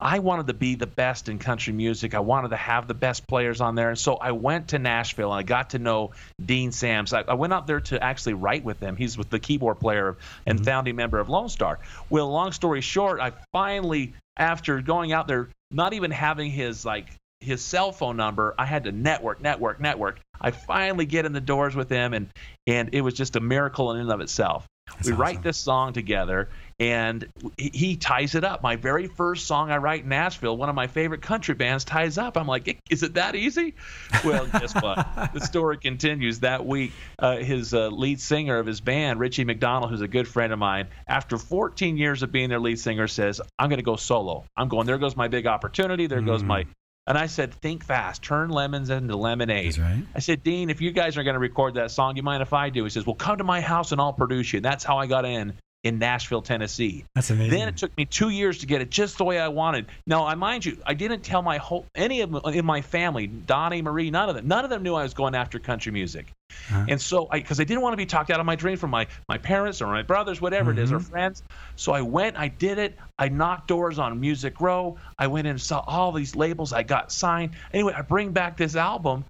I 0.00 0.20
wanted 0.20 0.46
to 0.46 0.54
be 0.54 0.76
the 0.76 0.86
best 0.86 1.28
in 1.28 1.38
country 1.38 1.72
music. 1.72 2.14
I 2.14 2.20
wanted 2.20 2.48
to 2.48 2.56
have 2.56 2.88
the 2.88 2.94
best 2.94 3.26
players 3.26 3.60
on 3.60 3.74
there. 3.74 3.90
And 3.90 3.98
so 3.98 4.14
I 4.14 4.32
went 4.32 4.68
to 4.68 4.78
Nashville 4.78 5.32
and 5.32 5.40
I 5.40 5.42
got 5.42 5.70
to 5.70 5.78
know 5.78 6.12
Dean 6.44 6.72
Sams. 6.72 7.12
I, 7.12 7.22
I 7.22 7.34
went 7.34 7.52
out 7.52 7.66
there 7.66 7.80
to 7.80 8.02
actually 8.02 8.34
write 8.34 8.64
with 8.64 8.80
him. 8.80 8.96
He's 8.96 9.18
with 9.18 9.28
the 9.30 9.38
keyboard 9.38 9.78
player 9.78 10.16
and 10.46 10.58
mm-hmm. 10.58 10.64
founding 10.64 10.96
member 10.96 11.18
of 11.18 11.28
Lonestar. 11.28 11.78
Well, 12.08 12.30
long 12.30 12.52
story 12.52 12.80
short, 12.80 13.20
I 13.20 13.32
finally, 13.52 14.14
after 14.36 14.80
going 14.80 15.12
out 15.12 15.28
there 15.28 15.48
not 15.70 15.92
even 15.92 16.10
having 16.10 16.50
his 16.50 16.84
like 16.84 17.06
his 17.40 17.62
cell 17.62 17.92
phone 17.92 18.16
number. 18.16 18.54
I 18.58 18.66
had 18.66 18.84
to 18.84 18.92
network, 18.92 19.40
network, 19.40 19.80
network. 19.80 20.20
I 20.40 20.50
finally 20.50 21.06
get 21.06 21.24
in 21.24 21.32
the 21.32 21.40
doors 21.40 21.74
with 21.74 21.88
him, 21.88 22.12
and 22.14 22.28
and 22.66 22.90
it 22.92 23.00
was 23.00 23.14
just 23.14 23.36
a 23.36 23.40
miracle 23.40 23.92
in 23.92 24.00
and 24.00 24.10
of 24.10 24.20
itself. 24.20 24.66
That's 24.88 25.06
we 25.06 25.12
awesome. 25.12 25.20
write 25.20 25.42
this 25.42 25.56
song 25.56 25.92
together, 25.92 26.48
and 26.80 27.28
he, 27.58 27.96
ties 27.96 28.34
it 28.34 28.42
up. 28.42 28.62
My 28.62 28.76
very 28.76 29.06
first 29.06 29.46
song 29.46 29.70
I 29.70 29.76
write 29.76 30.04
in 30.04 30.08
Nashville, 30.08 30.56
one 30.56 30.70
of 30.70 30.74
my 30.74 30.86
favorite 30.86 31.20
country 31.20 31.54
bands, 31.54 31.84
ties 31.84 32.16
up. 32.16 32.38
I'm 32.38 32.46
like, 32.46 32.80
is 32.88 33.02
it 33.02 33.14
that 33.14 33.36
easy? 33.36 33.74
Well, 34.24 34.46
guess 34.46 34.74
what? 34.74 35.30
the 35.34 35.40
story 35.40 35.76
continues. 35.76 36.40
That 36.40 36.64
week, 36.64 36.92
uh, 37.18 37.36
his 37.36 37.74
uh, 37.74 37.88
lead 37.88 38.18
singer 38.18 38.56
of 38.58 38.66
his 38.66 38.80
band, 38.80 39.20
Richie 39.20 39.44
McDonald, 39.44 39.90
who's 39.90 40.00
a 40.00 40.08
good 40.08 40.26
friend 40.26 40.54
of 40.54 40.58
mine, 40.58 40.88
after 41.06 41.36
14 41.36 41.98
years 41.98 42.22
of 42.22 42.32
being 42.32 42.48
their 42.48 42.58
lead 42.58 42.78
singer, 42.78 43.06
says, 43.08 43.42
I'm 43.58 43.68
going 43.68 43.78
to 43.78 43.84
go 43.84 43.96
solo. 43.96 44.46
I'm 44.56 44.68
going, 44.68 44.86
there 44.86 44.96
goes 44.96 45.14
my 45.16 45.28
big 45.28 45.46
opportunity. 45.46 46.06
There 46.06 46.22
goes 46.22 46.42
Mm. 46.42 46.46
my. 46.46 46.66
And 47.06 47.18
I 47.18 47.26
said, 47.26 47.52
think 47.52 47.84
fast, 47.84 48.22
turn 48.22 48.50
lemons 48.50 48.88
into 48.88 49.16
lemonade. 49.16 49.76
Right. 49.76 50.04
I 50.14 50.20
said, 50.20 50.42
Dean, 50.42 50.70
if 50.70 50.80
you 50.80 50.92
guys 50.92 51.18
are 51.18 51.24
going 51.24 51.34
to 51.34 51.40
record 51.40 51.74
that 51.74 51.90
song, 51.90 52.16
you 52.16 52.22
mind 52.22 52.40
if 52.40 52.52
I 52.54 52.70
do? 52.70 52.84
He 52.84 52.90
says, 52.90 53.04
Well, 53.04 53.16
come 53.16 53.38
to 53.38 53.44
my 53.44 53.60
house 53.60 53.92
and 53.92 54.00
I'll 54.00 54.12
produce 54.12 54.52
you. 54.52 54.58
And 54.58 54.64
that's 54.64 54.84
how 54.84 54.98
I 54.98 55.06
got 55.06 55.24
in 55.24 55.54
in 55.82 55.98
Nashville, 55.98 56.42
Tennessee. 56.42 57.06
That's 57.14 57.30
amazing. 57.30 57.58
Then 57.58 57.68
it 57.68 57.76
took 57.78 57.96
me 57.96 58.04
two 58.04 58.28
years 58.28 58.58
to 58.58 58.66
get 58.66 58.82
it 58.82 58.90
just 58.90 59.16
the 59.16 59.24
way 59.24 59.38
I 59.40 59.48
wanted. 59.48 59.86
Now, 60.06 60.26
I 60.26 60.34
mind 60.34 60.66
you, 60.66 60.76
I 60.84 60.92
didn't 60.92 61.22
tell 61.22 61.40
my 61.40 61.56
whole 61.56 61.86
any 61.94 62.20
of 62.20 62.34
in 62.54 62.66
my 62.66 62.82
family, 62.82 63.26
Donnie, 63.26 63.80
Marie, 63.80 64.10
none 64.10 64.28
of 64.28 64.34
them, 64.34 64.46
none 64.46 64.64
of 64.64 64.70
them 64.70 64.82
knew 64.82 64.94
I 64.94 65.02
was 65.04 65.14
going 65.14 65.34
after 65.34 65.58
country 65.58 65.90
music. 65.90 66.30
Uh-huh. 66.50 66.84
And 66.88 67.00
so, 67.00 67.28
I 67.30 67.38
because 67.38 67.60
I 67.60 67.64
didn't 67.64 67.80
want 67.82 67.94
to 67.94 67.96
be 67.96 68.04
talked 68.04 68.30
out 68.30 68.40
of 68.40 68.46
my 68.46 68.56
dream 68.56 68.76
from 68.76 68.90
my 68.90 69.06
my 69.28 69.38
parents 69.38 69.80
or 69.80 69.86
my 69.86 70.02
brothers, 70.02 70.38
whatever 70.40 70.70
it 70.70 70.78
is, 70.78 70.92
or 70.92 70.98
Mhm. 70.98 71.08
friends. 71.08 71.42
So 71.76 71.92
I 71.92 72.02
went, 72.02 72.36
I 72.36 72.48
did 72.48 72.78
it. 72.78 72.98
I 73.18 73.28
knocked 73.28 73.68
doors 73.68 73.98
on 73.98 74.20
Music 74.20 74.60
Row. 74.60 74.98
I 75.18 75.28
went 75.28 75.46
in 75.46 75.52
and 75.52 75.60
saw 75.60 75.82
all 75.86 76.12
these 76.12 76.36
labels. 76.36 76.72
I 76.74 76.82
got 76.82 77.10
signed. 77.10 77.52
Anyway, 77.72 77.94
I 77.96 78.02
bring 78.02 78.32
back 78.32 78.56
this 78.58 78.76
album, 78.76 79.24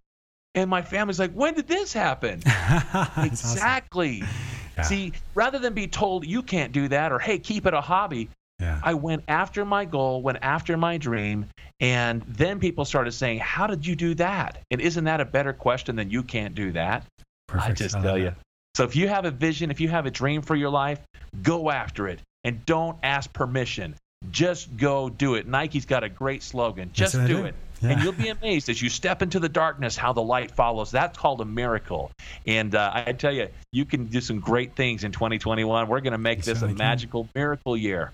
and 0.57 0.69
my 0.69 0.83
family's 0.83 1.21
like, 1.21 1.33
"When 1.33 1.55
did 1.55 1.69
this 1.69 1.93
happen?" 1.93 2.43
exactly. 3.19 4.23
awesome. 4.23 4.37
Yeah. 4.81 4.87
See, 4.87 5.13
rather 5.35 5.59
than 5.59 5.75
be 5.75 5.87
told 5.87 6.27
you 6.27 6.43
can't 6.43 6.73
do 6.73 6.89
that 6.89 7.13
or 7.13 7.19
hey, 7.19 7.39
keep 7.39 7.67
it 7.67 7.75
a 7.75 7.81
hobby, 7.81 8.29
Yeah. 8.59 8.81
I 8.83 8.95
went 8.95 9.25
after 9.29 9.65
my 9.65 9.85
goal, 9.87 10.21
went 10.23 10.39
after 10.43 10.77
my 10.77 10.99
dream, 10.99 11.47
and 11.81 12.23
then 12.23 12.59
people 12.61 12.85
started 12.85 13.13
saying, 13.13 13.39
"How 13.39 13.67
did 13.67 13.87
you 13.87 13.97
do 13.97 14.15
that?" 14.17 14.59
And 14.71 14.81
isn't 14.81 15.05
that 15.05 15.21
a 15.21 15.25
better 15.25 15.53
question 15.55 15.97
than 15.97 16.11
you 16.11 16.23
can't 16.23 16.55
do 16.55 16.73
that? 16.73 17.05
Perfect. 17.49 17.71
I 17.71 17.75
just 17.75 17.95
love 17.95 18.05
tell 18.05 18.15
that. 18.15 18.21
you. 18.21 18.33
So 18.77 18.85
if 18.85 18.95
you 18.97 19.09
have 19.09 19.25
a 19.25 19.31
vision, 19.31 19.71
if 19.71 19.81
you 19.81 19.89
have 19.89 20.07
a 20.07 20.11
dream 20.11 20.43
for 20.43 20.57
your 20.57 20.71
life, 20.71 21.01
go 21.43 21.71
after 21.71 22.07
it 22.09 22.21
and 22.45 22.65
don't 22.67 22.97
ask 23.03 23.33
permission. 23.33 23.95
Just 24.31 24.77
go 24.77 25.09
do 25.09 25.35
it. 25.37 25.47
Nike's 25.49 25.87
got 25.87 26.05
a 26.05 26.09
great 26.09 26.43
slogan. 26.43 26.91
Just 26.93 27.15
I 27.15 27.27
do 27.27 27.39
do. 27.39 27.45
it. 27.47 27.55
Yeah. 27.81 27.91
And 27.91 28.03
you'll 28.03 28.13
be 28.13 28.29
amazed 28.29 28.69
as 28.69 28.81
you 28.83 28.89
step 28.89 29.23
into 29.23 29.39
the 29.41 29.49
darkness 29.49 29.97
how 29.97 30.13
the 30.13 30.23
light 30.23 30.51
follows. 30.51 30.91
That's 30.91 31.17
called 31.17 31.41
a 31.41 31.45
miracle. 31.45 32.11
And 32.47 32.75
uh, 32.75 32.91
I 32.95 33.13
tell 33.13 33.33
you, 33.33 33.49
you 33.73 33.85
can 33.85 34.07
do 34.07 34.21
some 34.21 34.39
great 34.41 34.77
things 34.77 35.05
in 35.05 35.13
2021. 35.13 35.89
We're 35.89 36.01
going 36.01 36.13
to 36.13 36.19
make 36.19 36.39
You 36.39 36.45
this 36.45 36.63
a 36.63 36.67
can. 36.67 36.77
magical 36.77 37.29
miracle 37.35 37.77
year. 37.77 38.13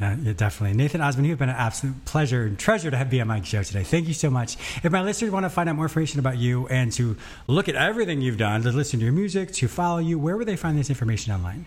Yeah, 0.00 0.16
definitely. 0.36 0.76
Nathan 0.76 1.00
Osmond, 1.00 1.28
you've 1.28 1.38
been 1.38 1.50
an 1.50 1.54
absolute 1.54 2.04
pleasure 2.04 2.42
and 2.42 2.58
treasure 2.58 2.90
to 2.90 2.96
have 2.96 3.10
be 3.10 3.20
on 3.20 3.28
my 3.28 3.40
show 3.42 3.62
today. 3.62 3.84
Thank 3.84 4.08
you 4.08 4.14
so 4.14 4.28
much. 4.28 4.56
If 4.82 4.90
my 4.90 5.02
listeners 5.02 5.30
want 5.30 5.44
to 5.44 5.50
find 5.50 5.68
out 5.68 5.76
more 5.76 5.84
information 5.84 6.18
about 6.18 6.36
you 6.36 6.66
and 6.66 6.90
to 6.94 7.16
look 7.46 7.68
at 7.68 7.76
everything 7.76 8.20
you've 8.20 8.38
done, 8.38 8.62
to 8.62 8.72
listen 8.72 8.98
to 8.98 9.04
your 9.04 9.14
music, 9.14 9.52
to 9.52 9.68
follow 9.68 9.98
you, 9.98 10.18
where 10.18 10.36
would 10.36 10.48
they 10.48 10.56
find 10.56 10.76
this 10.76 10.90
information 10.90 11.32
online? 11.32 11.66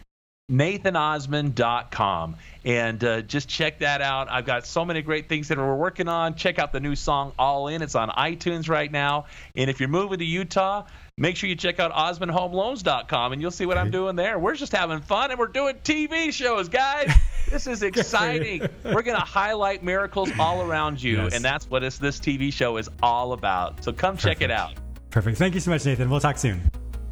nathanosmond.com 0.52 2.36
and 2.66 3.04
uh, 3.04 3.22
just 3.22 3.50
check 3.50 3.80
that 3.80 4.02
out. 4.02 4.30
I've 4.30 4.46
got 4.46 4.66
so 4.66 4.86
many 4.86 5.02
great 5.02 5.28
things 5.30 5.48
that 5.50 5.58
we're 5.58 5.76
working 5.76 6.08
on. 6.08 6.36
Check 6.36 6.60
out 6.60 6.72
the 6.72 6.80
new 6.80 6.96
song 6.96 7.34
all 7.38 7.68
in. 7.68 7.82
It's 7.82 7.96
on 7.96 8.10
itunes 8.10 8.70
right 8.70 8.92
now. 8.92 9.26
And 9.56 9.70
if 9.70 9.80
you're 9.80 9.90
moving 9.90 10.20
to 10.20 10.26
utah 10.26 10.86
make 11.20 11.36
sure 11.36 11.50
you 11.50 11.56
check 11.56 11.80
out 11.80 11.92
osmondhomeloans.com 11.94 13.34
and 13.34 13.42
you'll 13.42 13.50
see 13.50 13.66
what 13.66 13.76
i'm 13.76 13.90
doing 13.90 14.16
there. 14.16 14.38
We're 14.38 14.54
just 14.54 14.72
having 14.72 15.02
fun 15.02 15.32
and 15.32 15.40
we're 15.40 15.48
doing 15.48 15.74
tv 15.84 16.32
shows 16.32 16.70
guys. 16.70 17.12
This 17.50 17.66
is 17.66 17.82
exciting. 17.84 18.68
We're 18.84 19.02
going 19.02 19.18
to 19.18 19.26
highlight 19.26 19.82
miracles 19.84 20.30
all 20.38 20.62
around 20.62 21.02
you 21.02 21.24
Yes. 21.24 21.34
and 21.34 21.44
that's 21.44 21.68
what 21.72 21.80
this, 21.80 21.98
this 21.98 22.20
tv 22.20 22.54
show 22.54 22.78
is 22.78 22.88
all 23.02 23.34
about. 23.34 23.84
So 23.84 23.92
come 23.92 24.16
check 24.16 24.42
it 24.42 24.52
out. 24.52 24.74
Perfect. 25.10 25.40
Thank 25.40 25.56
you 25.56 25.60
so 25.60 25.72
much, 25.72 25.86
Nathan. 25.86 26.08
We'll 26.08 26.20
talk 26.20 26.38
soon. 26.38 26.62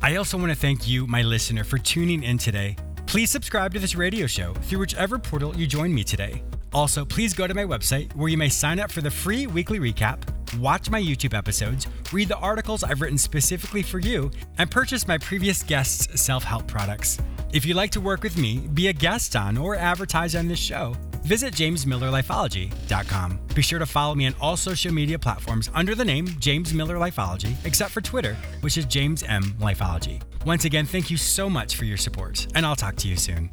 I 0.04 0.18
also 0.18 0.38
want 0.38 0.50
to 0.52 0.56
thank 0.56 0.88
you, 0.88 1.08
my 1.08 1.24
listener, 1.24 1.64
for 1.64 1.80
tuning 1.80 2.22
in 2.22 2.38
today. 2.38 2.76
Please 3.16 3.32
subscribe 3.32 3.74
to 3.74 3.80
this 3.80 3.96
radio 3.96 4.28
show 4.28 4.54
through 4.64 4.80
whichever 4.80 5.18
portal 5.18 5.56
you 5.56 5.66
join 5.66 5.96
me 5.96 6.04
today. 6.04 6.44
Also, 6.74 7.06
please 7.06 7.34
go 7.34 7.48
to 7.48 7.54
my 7.54 7.64
website 7.64 8.14
where 8.14 8.28
you 8.28 8.36
may 8.36 8.50
sign 8.50 8.78
up 8.78 8.92
for 8.92 9.00
the 9.00 9.10
free 9.10 9.48
weekly 9.48 9.80
recap, 9.80 10.20
watch 10.60 10.90
my 10.90 11.02
YouTube 11.02 11.34
episodes, 11.34 11.88
read 12.12 12.28
the 12.28 12.36
articles 12.40 12.84
I've 12.84 13.00
written 13.00 13.18
specifically 13.18 13.84
for 13.84 14.00
you, 14.00 14.30
and 14.58 14.70
purchase 14.70 15.08
my 15.08 15.18
previous 15.18 15.64
guests' 15.64 16.22
self 16.22 16.44
help 16.44 16.68
products. 16.68 17.18
If 17.54 17.66
you'd 17.66 17.78
like 17.78 17.92
to 17.92 18.02
work 18.02 18.22
with 18.22 18.38
me, 18.38 18.68
be 18.74 18.90
a 18.90 18.94
guest 18.94 19.38
on, 19.38 19.58
or 19.58 19.78
advertise 19.78 20.36
on 20.36 20.50
this 20.50 20.60
show, 20.60 20.94
visit 21.26 21.54
jamesmillerlifeology.com. 21.54 23.40
Be 23.54 23.62
sure 23.62 23.80
to 23.80 23.86
follow 23.86 24.16
me 24.16 24.28
on 24.28 24.36
all 24.40 24.56
social 24.56 24.94
media 24.94 25.20
platforms 25.20 25.70
under 25.74 25.96
the 25.96 26.06
name 26.06 26.28
James 26.40 26.74
Miller 26.74 26.96
Lifeology, 26.96 27.56
except 27.66 27.92
for 27.92 28.02
Twitter, 28.02 28.36
which 28.62 28.78
is 28.78 28.86
James 28.86 29.24
M 29.24 29.44
Lifeology. 29.60 30.22
Once 30.46 30.66
again, 30.66 30.86
thank 30.86 31.10
you 31.10 31.18
so 31.18 31.50
much 31.50 31.76
for 31.76 31.86
your 31.86 31.98
support, 31.98 32.48
and 32.56 32.66
I'll 32.66 32.76
talk 32.76 32.96
to 32.98 33.08
you 33.08 33.16
soon. 33.16 33.50